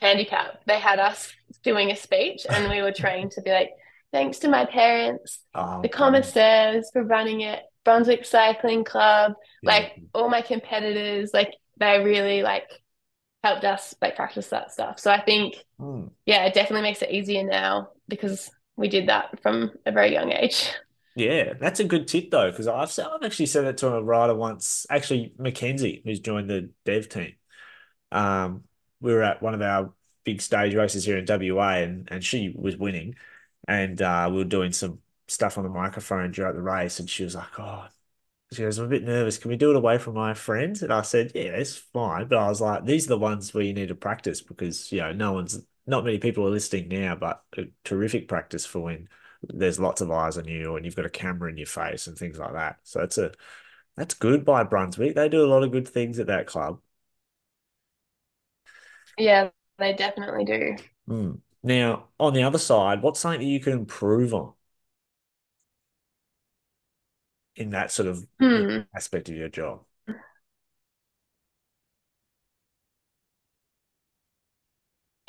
handicap, 0.00 0.60
they 0.66 0.78
had 0.78 0.98
us 0.98 1.32
doing 1.62 1.90
a 1.90 1.96
speech, 1.96 2.44
and 2.50 2.68
we 2.68 2.82
were 2.82 2.92
trained 2.92 3.30
to 3.32 3.42
be 3.42 3.50
like, 3.50 3.70
thanks 4.12 4.40
to 4.40 4.48
my 4.48 4.64
parents, 4.66 5.40
Oh, 5.54 5.80
the 5.82 5.88
commissaires 5.88 6.90
for 6.92 7.02
running 7.04 7.40
it, 7.42 7.62
Brunswick 7.84 8.24
Cycling 8.24 8.84
Club, 8.84 9.34
yeah. 9.62 9.70
like 9.70 10.00
all 10.14 10.28
my 10.28 10.42
competitors, 10.42 11.30
like 11.32 11.54
they 11.78 12.02
really 12.04 12.42
like 12.42 12.68
helped 13.44 13.64
us 13.64 13.94
like 14.02 14.16
practice 14.16 14.48
that 14.48 14.72
stuff. 14.72 14.98
So 14.98 15.10
I 15.10 15.20
think 15.20 15.54
Mm. 15.80 16.10
yeah, 16.26 16.44
it 16.44 16.54
definitely 16.54 16.82
makes 16.82 17.02
it 17.02 17.10
easier 17.12 17.44
now 17.44 17.90
because 18.08 18.50
we 18.76 18.88
did 18.88 19.08
that 19.08 19.40
from 19.42 19.70
a 19.86 19.92
very 19.92 20.12
young 20.12 20.32
age. 20.32 20.72
Yeah, 21.14 21.54
that's 21.54 21.80
a 21.80 21.84
good 21.84 22.06
tip 22.06 22.30
though, 22.30 22.50
because 22.50 22.68
I've 22.68 22.88
s- 22.88 22.98
I've 23.00 23.22
actually 23.24 23.46
said 23.46 23.64
it 23.64 23.78
to 23.78 23.88
a 23.88 24.02
rider 24.02 24.34
once. 24.34 24.86
Actually, 24.88 25.34
Mackenzie, 25.38 26.00
who's 26.04 26.20
joined 26.20 26.48
the 26.48 26.70
dev 26.84 27.08
team. 27.08 27.34
Um, 28.12 28.64
we 29.00 29.12
were 29.14 29.22
at 29.22 29.42
one 29.42 29.54
of 29.54 29.62
our 29.62 29.94
big 30.24 30.42
stage 30.42 30.74
races 30.74 31.04
here 31.04 31.18
in 31.18 31.26
WA, 31.26 31.76
and 31.78 32.08
and 32.12 32.24
she 32.24 32.50
was 32.56 32.76
winning, 32.76 33.16
and 33.68 34.00
uh, 34.02 34.28
we 34.30 34.38
were 34.38 34.44
doing 34.44 34.72
some 34.72 35.00
stuff 35.28 35.58
on 35.58 35.64
the 35.64 35.70
microphone 35.70 36.32
throughout 36.32 36.54
the 36.56 36.62
race, 36.62 37.00
and 37.00 37.10
she 37.10 37.24
was 37.24 37.34
like, 37.36 37.58
"Oh," 37.60 37.88
she 38.52 38.62
goes, 38.62 38.78
"I'm 38.78 38.86
a 38.86 38.88
bit 38.88 39.04
nervous. 39.04 39.38
Can 39.38 39.50
we 39.50 39.56
do 39.58 39.70
it 39.70 39.76
away 39.76 39.98
from 39.98 40.14
my 40.14 40.34
friends?" 40.34 40.82
And 40.82 40.92
I 40.92 41.02
said, 41.02 41.32
"Yeah, 41.34 41.42
it's 41.56 41.76
fine," 41.76 42.28
but 42.28 42.38
I 42.38 42.48
was 42.48 42.60
like, 42.60 42.84
"These 42.86 43.06
are 43.06 43.10
the 43.10 43.18
ones 43.18 43.54
where 43.54 43.64
you 43.64 43.74
need 43.74 43.88
to 43.88 43.94
practice 43.96 44.40
because 44.42 44.92
you 44.92 44.98
know 45.00 45.12
no 45.12 45.32
one's 45.32 45.60
not 45.86 46.04
many 46.04 46.18
people 46.18 46.46
are 46.46 46.50
listening 46.50 46.88
now, 46.88 47.16
but 47.16 47.44
a 47.58 47.66
terrific 47.84 48.28
practice 48.28 48.66
for 48.66 48.80
when." 48.80 49.08
There's 49.42 49.78
lots 49.80 50.00
of 50.00 50.10
eyes 50.10 50.38
on 50.38 50.46
you 50.46 50.76
and 50.76 50.84
you've 50.84 50.96
got 50.96 51.06
a 51.06 51.10
camera 51.10 51.50
in 51.50 51.56
your 51.56 51.66
face 51.66 52.06
and 52.06 52.16
things 52.18 52.38
like 52.38 52.52
that. 52.54 52.78
So 52.84 53.00
it's 53.02 53.18
a 53.18 53.32
that's 53.96 54.14
good 54.14 54.44
by 54.44 54.64
Brunswick. 54.64 55.14
They 55.16 55.28
do 55.28 55.44
a 55.44 55.48
lot 55.48 55.64
of 55.64 55.72
good 55.72 55.88
things 55.88 56.18
at 56.20 56.28
that 56.28 56.46
club. 56.46 56.80
Yeah, 59.18 59.50
they 59.78 59.92
definitely 59.94 60.44
do. 60.44 60.76
Mm. 61.08 61.40
Now, 61.62 62.08
on 62.20 62.34
the 62.34 62.42
other 62.42 62.58
side, 62.58 63.02
what's 63.02 63.20
something 63.20 63.40
that 63.40 63.46
you 63.46 63.60
can 63.60 63.72
improve 63.72 64.32
on 64.34 64.52
in 67.56 67.70
that 67.70 67.90
sort 67.92 68.08
of 68.08 68.26
Hmm. 68.40 68.88
aspect 68.94 69.28
of 69.28 69.36
your 69.36 69.48
job? 69.48 69.82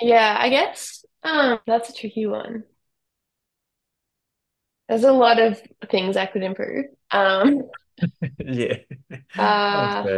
Yeah, 0.02 0.36
I 0.40 0.50
guess 0.50 1.06
um 1.24 1.60
that's 1.66 1.90
a 1.90 1.94
tricky 1.94 2.26
one. 2.26 2.64
There's 4.90 5.06
a 5.06 5.14
lot 5.14 5.40
of 5.40 5.62
things 5.92 6.18
I 6.18 6.28
could 6.28 6.44
improve. 6.44 6.88
Um 7.12 7.64
Yeah. 8.40 8.78
Uh 9.38 10.10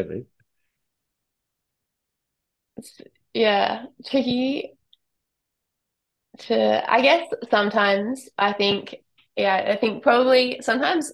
yeah, 3.33 3.85
tricky 4.05 4.77
to 6.39 6.91
I 6.91 7.01
guess 7.01 7.27
sometimes 7.49 8.29
I 8.37 8.53
think 8.53 8.95
yeah, 9.35 9.55
I 9.55 9.75
think 9.77 10.03
probably 10.03 10.59
sometimes 10.61 11.11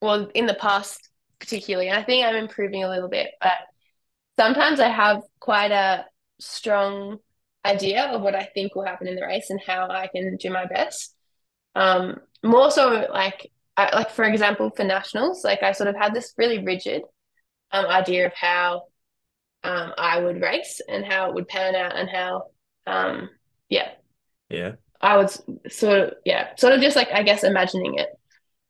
well 0.00 0.28
in 0.34 0.46
the 0.46 0.54
past 0.54 1.08
particularly, 1.40 1.88
and 1.88 1.98
I 1.98 2.02
think 2.04 2.24
I'm 2.26 2.36
improving 2.36 2.84
a 2.84 2.88
little 2.90 3.08
bit, 3.10 3.30
but 3.40 3.52
sometimes 4.40 4.80
I 4.80 4.88
have 4.90 5.22
quite 5.40 5.72
a 5.72 6.06
strong 6.40 7.18
idea 7.66 8.06
of 8.06 8.22
what 8.22 8.36
I 8.36 8.44
think 8.54 8.76
will 8.76 8.86
happen 8.86 9.08
in 9.08 9.16
the 9.16 9.26
race 9.26 9.50
and 9.50 9.60
how 9.66 9.88
I 9.90 10.08
can 10.08 10.36
do 10.38 10.50
my 10.50 10.66
best. 10.66 11.15
Um, 11.76 12.18
more 12.44 12.72
so 12.72 13.08
like 13.12 13.52
I, 13.78 13.96
like 13.96 14.10
for 14.12 14.24
example 14.24 14.72
for 14.76 14.84
nationals, 14.84 15.44
like 15.44 15.62
I 15.64 15.72
sort 15.72 15.90
of 15.90 15.96
had 15.96 16.14
this 16.14 16.34
really 16.38 16.64
rigid 16.64 17.04
um, 17.72 17.86
idea 17.86 18.26
of 18.26 18.34
how 18.34 18.84
um, 19.64 19.92
I 19.98 20.20
would 20.20 20.42
race 20.42 20.80
and 20.88 21.04
how 21.04 21.28
it 21.28 21.34
would 21.34 21.48
pan 21.48 21.74
out 21.76 21.96
and 21.96 22.08
how 22.10 22.44
um, 22.86 23.30
yeah 23.70 23.90
Yeah. 24.48 24.76
I 25.00 25.16
was 25.16 25.42
sort 25.68 26.00
of 26.00 26.14
yeah 26.24 26.54
sort 26.56 26.72
of 26.72 26.80
just 26.80 26.96
like 26.96 27.10
I 27.12 27.22
guess 27.22 27.44
imagining 27.44 27.98
it 27.98 28.08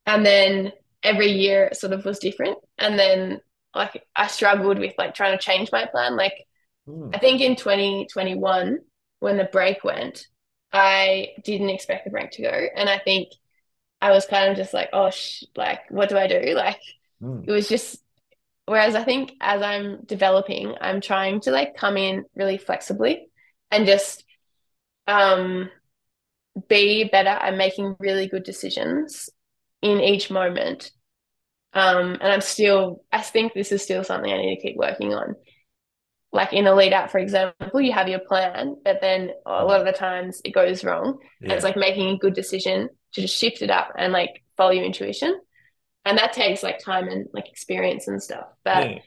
and 0.07 0.27
then 0.27 0.73
every 1.03 1.29
year 1.31 1.67
it 1.67 1.77
sort 1.77 1.93
of 1.93 2.05
was 2.05 2.19
different 2.19 2.59
and 2.79 2.99
then 2.99 3.41
like 3.75 4.05
I 4.17 4.29
struggled 4.29 4.79
with 4.79 4.95
like 4.99 5.15
trying 5.15 5.39
to 5.39 5.45
change 5.45 5.71
my 5.73 5.87
plan 5.87 6.17
like 6.17 6.35
Mm. 6.87 7.11
I 7.15 7.19
think 7.19 7.41
in 7.41 7.57
2021 7.57 8.79
when 9.21 9.39
the 9.39 9.45
break 9.45 9.85
went 9.85 10.27
I 10.73 11.31
didn't 11.45 11.71
expect 11.71 12.05
the 12.05 12.11
break 12.11 12.33
to 12.33 12.43
go 12.43 12.51
and 12.77 12.89
I 12.89 12.99
think 12.99 13.31
I 14.01 14.11
was 14.13 14.27
kind 14.27 14.51
of 14.51 14.57
just 14.57 14.75
like 14.75 14.91
oh 14.93 15.11
sh 15.11 15.45
like 15.57 15.91
what 15.91 16.09
do 16.09 16.19
I 16.19 16.27
do 16.29 16.55
like 16.55 16.81
Mm. 17.23 17.45
it 17.47 17.53
was 17.53 17.69
just 17.69 18.03
whereas 18.67 18.95
I 18.95 19.05
think 19.05 19.33
as 19.41 19.63
I'm 19.63 20.05
developing 20.07 20.75
I'm 20.81 21.01
trying 21.01 21.41
to 21.43 21.51
like 21.51 21.77
come 21.77 21.97
in 21.97 22.25
really 22.35 22.59
flexibly 22.59 23.29
and 23.71 23.87
just 23.87 24.25
um 25.09 25.71
be 26.69 27.05
better 27.05 27.29
at 27.31 27.57
making 27.57 27.97
really 27.99 28.29
good 28.29 28.43
decisions 28.45 29.29
in 29.83 30.01
each 30.01 30.31
moment 30.31 30.91
um, 31.75 32.13
and 32.21 32.33
I'm 32.33 32.41
still, 32.41 33.05
I 33.13 33.21
think 33.21 33.53
this 33.53 33.71
is 33.73 33.83
still 33.83 34.03
something 34.03 34.33
I 34.33 34.39
need 34.39 34.57
to 34.57 34.63
keep 34.63 34.77
working 34.77 35.15
on. 35.15 35.37
Like 36.33 36.53
in 36.53 36.67
a 36.67 36.75
lead 36.75 36.93
out, 36.93 37.11
for 37.11 37.19
example, 37.19 37.81
you 37.81 37.93
have 37.93 38.09
your 38.09 38.19
plan, 38.19 38.77
but 38.85 39.01
then 39.01 39.31
a 39.47 39.65
lot 39.65 39.81
of 39.81 39.87
the 39.87 39.93
times 39.93 40.41
it 40.45 40.51
goes 40.53 40.85
wrong. 40.85 41.19
And 41.41 41.53
it's 41.53 41.65
like 41.65 41.77
making 41.77 42.11
a 42.11 42.19
good 42.19 42.35
decision 42.35 42.89
to 43.15 43.21
just 43.21 43.37
shift 43.37 43.63
it 43.63 43.71
up 43.71 43.93
and 43.97 44.13
like 44.13 44.43
follow 44.57 44.73
your 44.73 44.85
intuition. 44.85 45.39
And 46.05 46.19
that 46.19 46.33
takes 46.33 46.63
like 46.63 46.79
time 46.79 47.09
and 47.09 47.27
like 47.33 47.49
experience 47.49 48.07
and 48.09 48.23
stuff. 48.23 48.47
But 48.65 48.91
Yeah. 48.91 48.99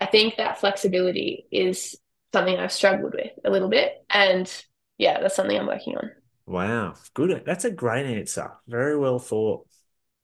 I 0.00 0.06
think 0.06 0.36
that 0.36 0.60
flexibility 0.60 1.46
is 1.50 1.96
something 2.32 2.56
I've 2.56 2.72
struggled 2.72 3.14
with 3.14 3.32
a 3.44 3.50
little 3.50 3.68
bit. 3.68 3.92
And 4.08 4.50
yeah, 4.96 5.20
that's 5.20 5.36
something 5.36 5.58
I'm 5.58 5.66
working 5.66 5.96
on. 5.96 6.10
Wow. 6.46 6.94
Good. 7.14 7.42
That's 7.44 7.64
a 7.64 7.70
great 7.70 8.06
answer. 8.06 8.52
Very 8.66 8.96
well 8.96 9.18
thought. 9.18 9.66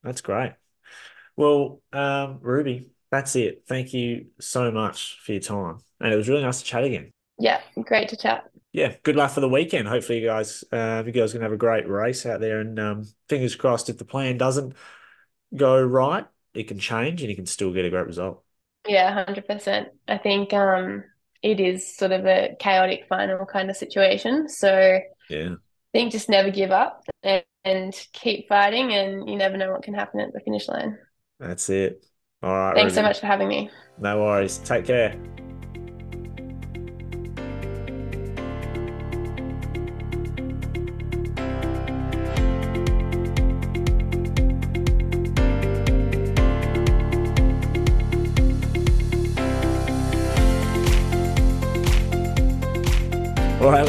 That's 0.03 0.21
great. 0.21 0.53
Well, 1.37 1.83
um, 1.93 2.39
Ruby, 2.41 2.91
that's 3.11 3.37
it. 3.37 3.65
Thank 3.69 3.93
you 3.93 4.27
so 4.41 4.71
much 4.71 5.19
for 5.25 5.33
your 5.33 5.41
time. 5.41 5.79
And 6.01 6.13
it 6.13 6.17
was 6.17 6.29
really 6.29 6.43
nice 6.43 6.61
to 6.61 6.65
chat 6.65 6.85
again. 6.85 7.11
Yeah, 7.39 7.61
great 7.85 8.09
to 8.09 8.17
chat. 8.17 8.51
Yeah, 8.73 8.97
good 9.05 9.15
luck 9.15 9.31
for 9.31 9.41
the 9.41 9.49
weekend. 9.49 9.87
Hopefully, 9.87 10.21
you 10.21 10.27
guys, 10.27 10.65
uh, 10.73 11.03
you 11.07 11.13
guys 11.13 11.33
can 11.33 11.43
have 11.43 11.53
a 11.53 11.57
great 11.57 11.89
race 11.89 12.27
out 12.27 12.41
there. 12.41 12.59
And 12.61 12.79
um, 12.81 13.05
fingers 13.29 13.55
crossed, 13.55 13.89
if 13.89 13.99
the 13.99 14.05
plan 14.05 14.37
doesn't 14.37 14.75
go 15.57 15.83
right, 15.83 16.27
it 16.55 16.69
can 16.69 16.79
change 16.79 17.23
and 17.23 17.31
you 17.31 17.37
can 17.37 17.47
still 17.47 17.73
get 17.73 17.85
a 17.87 17.91
great 17.91 18.07
result. 18.07 18.45
Yeah, 18.87 19.15
100%. 19.15 19.89
I 20.09 20.19
think 20.19 20.53
um 20.53 21.05
it 21.43 21.61
is 21.61 21.97
sort 21.97 22.13
of 22.13 22.27
a 22.27 22.57
chaotic 22.59 23.07
final 23.09 23.45
kind 23.47 23.71
of 23.71 23.77
situation. 23.77 24.49
So 24.49 24.71
I 24.77 25.03
Yeah, 25.29 25.57
think 25.93 26.13
just 26.13 26.29
never 26.31 26.51
give 26.51 26.71
up 26.73 27.05
and, 27.23 27.45
and 27.65 27.95
keep 28.13 28.49
fighting 28.49 28.93
and 28.95 29.29
you 29.29 29.37
never 29.37 29.57
know 29.59 29.73
what 29.73 29.83
can 29.85 29.95
happen 29.95 30.21
at 30.21 30.33
the 30.33 30.41
finish 30.41 30.69
line. 30.69 30.99
that's 31.39 31.69
it. 31.71 32.05
All 32.43 32.53
right, 32.53 32.75
Thanks 32.75 32.95
so 32.95 33.03
much 33.03 33.21
for 33.21 33.27
having 33.27 33.49
me. 33.49 33.71
No 33.99 34.23
worries. 34.23 34.59
Take 34.59 34.87
care. 34.87 35.17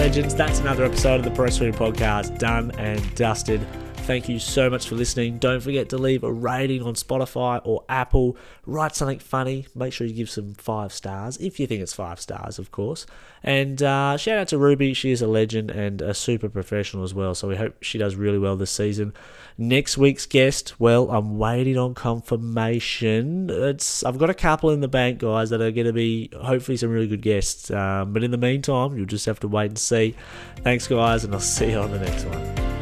Legends, 0.06 0.36
that's 0.36 0.60
another 0.60 0.86
episode 0.86 1.26
of 1.26 1.36
the 1.36 1.50
Swing 1.50 1.74
Podcast 1.74 2.38
done 2.38 2.70
and 2.78 3.16
dusted. 3.16 3.60
Thank 4.06 4.30
you 4.30 4.38
so 4.38 4.70
much 4.70 4.88
for 4.88 4.94
listening. 4.94 5.40
Don't 5.40 5.62
forget 5.62 5.90
to 5.90 5.98
leave 5.98 6.24
a 6.24 6.32
rating 6.32 6.84
on 6.84 6.94
Spotify 6.94 7.60
or 7.64 7.84
Apple. 7.90 8.38
Write 8.68 8.96
something 8.96 9.18
funny. 9.18 9.66
Make 9.74 9.94
sure 9.94 10.06
you 10.06 10.14
give 10.14 10.30
some 10.30 10.54
five 10.54 10.94
stars, 10.94 11.38
if 11.38 11.60
you 11.60 11.66
think 11.66 11.82
it's 11.82 11.92
five 11.92 12.20
stars, 12.20 12.60
of 12.60 12.72
course. 12.72 13.08
And 13.42 13.82
uh, 13.82 14.16
shout 14.18 14.38
out 14.38 14.48
to 14.50 14.60
Ruby. 14.60 14.94
She 14.94 15.10
is 15.10 15.24
a 15.24 15.28
legend 15.28 15.72
and 15.72 16.04
a 16.04 16.14
super 16.14 16.50
professional 16.50 17.04
as 17.04 17.16
well. 17.16 17.34
So 17.34 17.48
we 17.48 17.56
hope 17.56 17.82
she 17.82 17.98
does 17.98 18.16
really 18.16 18.38
well 18.38 18.56
this 18.56 18.70
season. 18.70 19.12
Next 19.58 19.98
week's 19.98 20.28
guest, 20.28 20.80
well, 20.80 21.10
I'm 21.10 21.40
waiting 21.40 21.76
on 21.76 21.96
confirmation. 21.96 23.50
It's 23.50 24.04
I've 24.04 24.20
got 24.20 24.30
a 24.30 24.36
couple 24.36 24.70
in 24.70 24.82
the 24.82 24.88
bank, 24.88 25.18
guys, 25.18 25.50
that 25.50 25.62
are 25.62 25.72
going 25.72 25.88
to 25.88 25.94
be 25.94 26.30
hopefully 26.40 26.78
some 26.78 26.92
really 26.92 27.08
good 27.08 27.24
guests. 27.24 27.72
Um, 27.72 28.14
but 28.14 28.24
in 28.24 28.30
the 28.30 28.38
meantime, 28.38 28.96
you'll 28.96 29.08
just 29.08 29.26
have 29.26 29.40
to 29.40 29.48
wait 29.48 29.72
and 29.72 29.80
see. 29.80 30.14
Thanks, 30.58 30.88
guys, 30.88 31.24
and 31.24 31.34
I'll 31.34 31.40
see 31.40 31.72
you 31.72 31.80
on 31.80 31.90
the 31.90 32.00
next 32.00 32.26
one. 32.26 32.75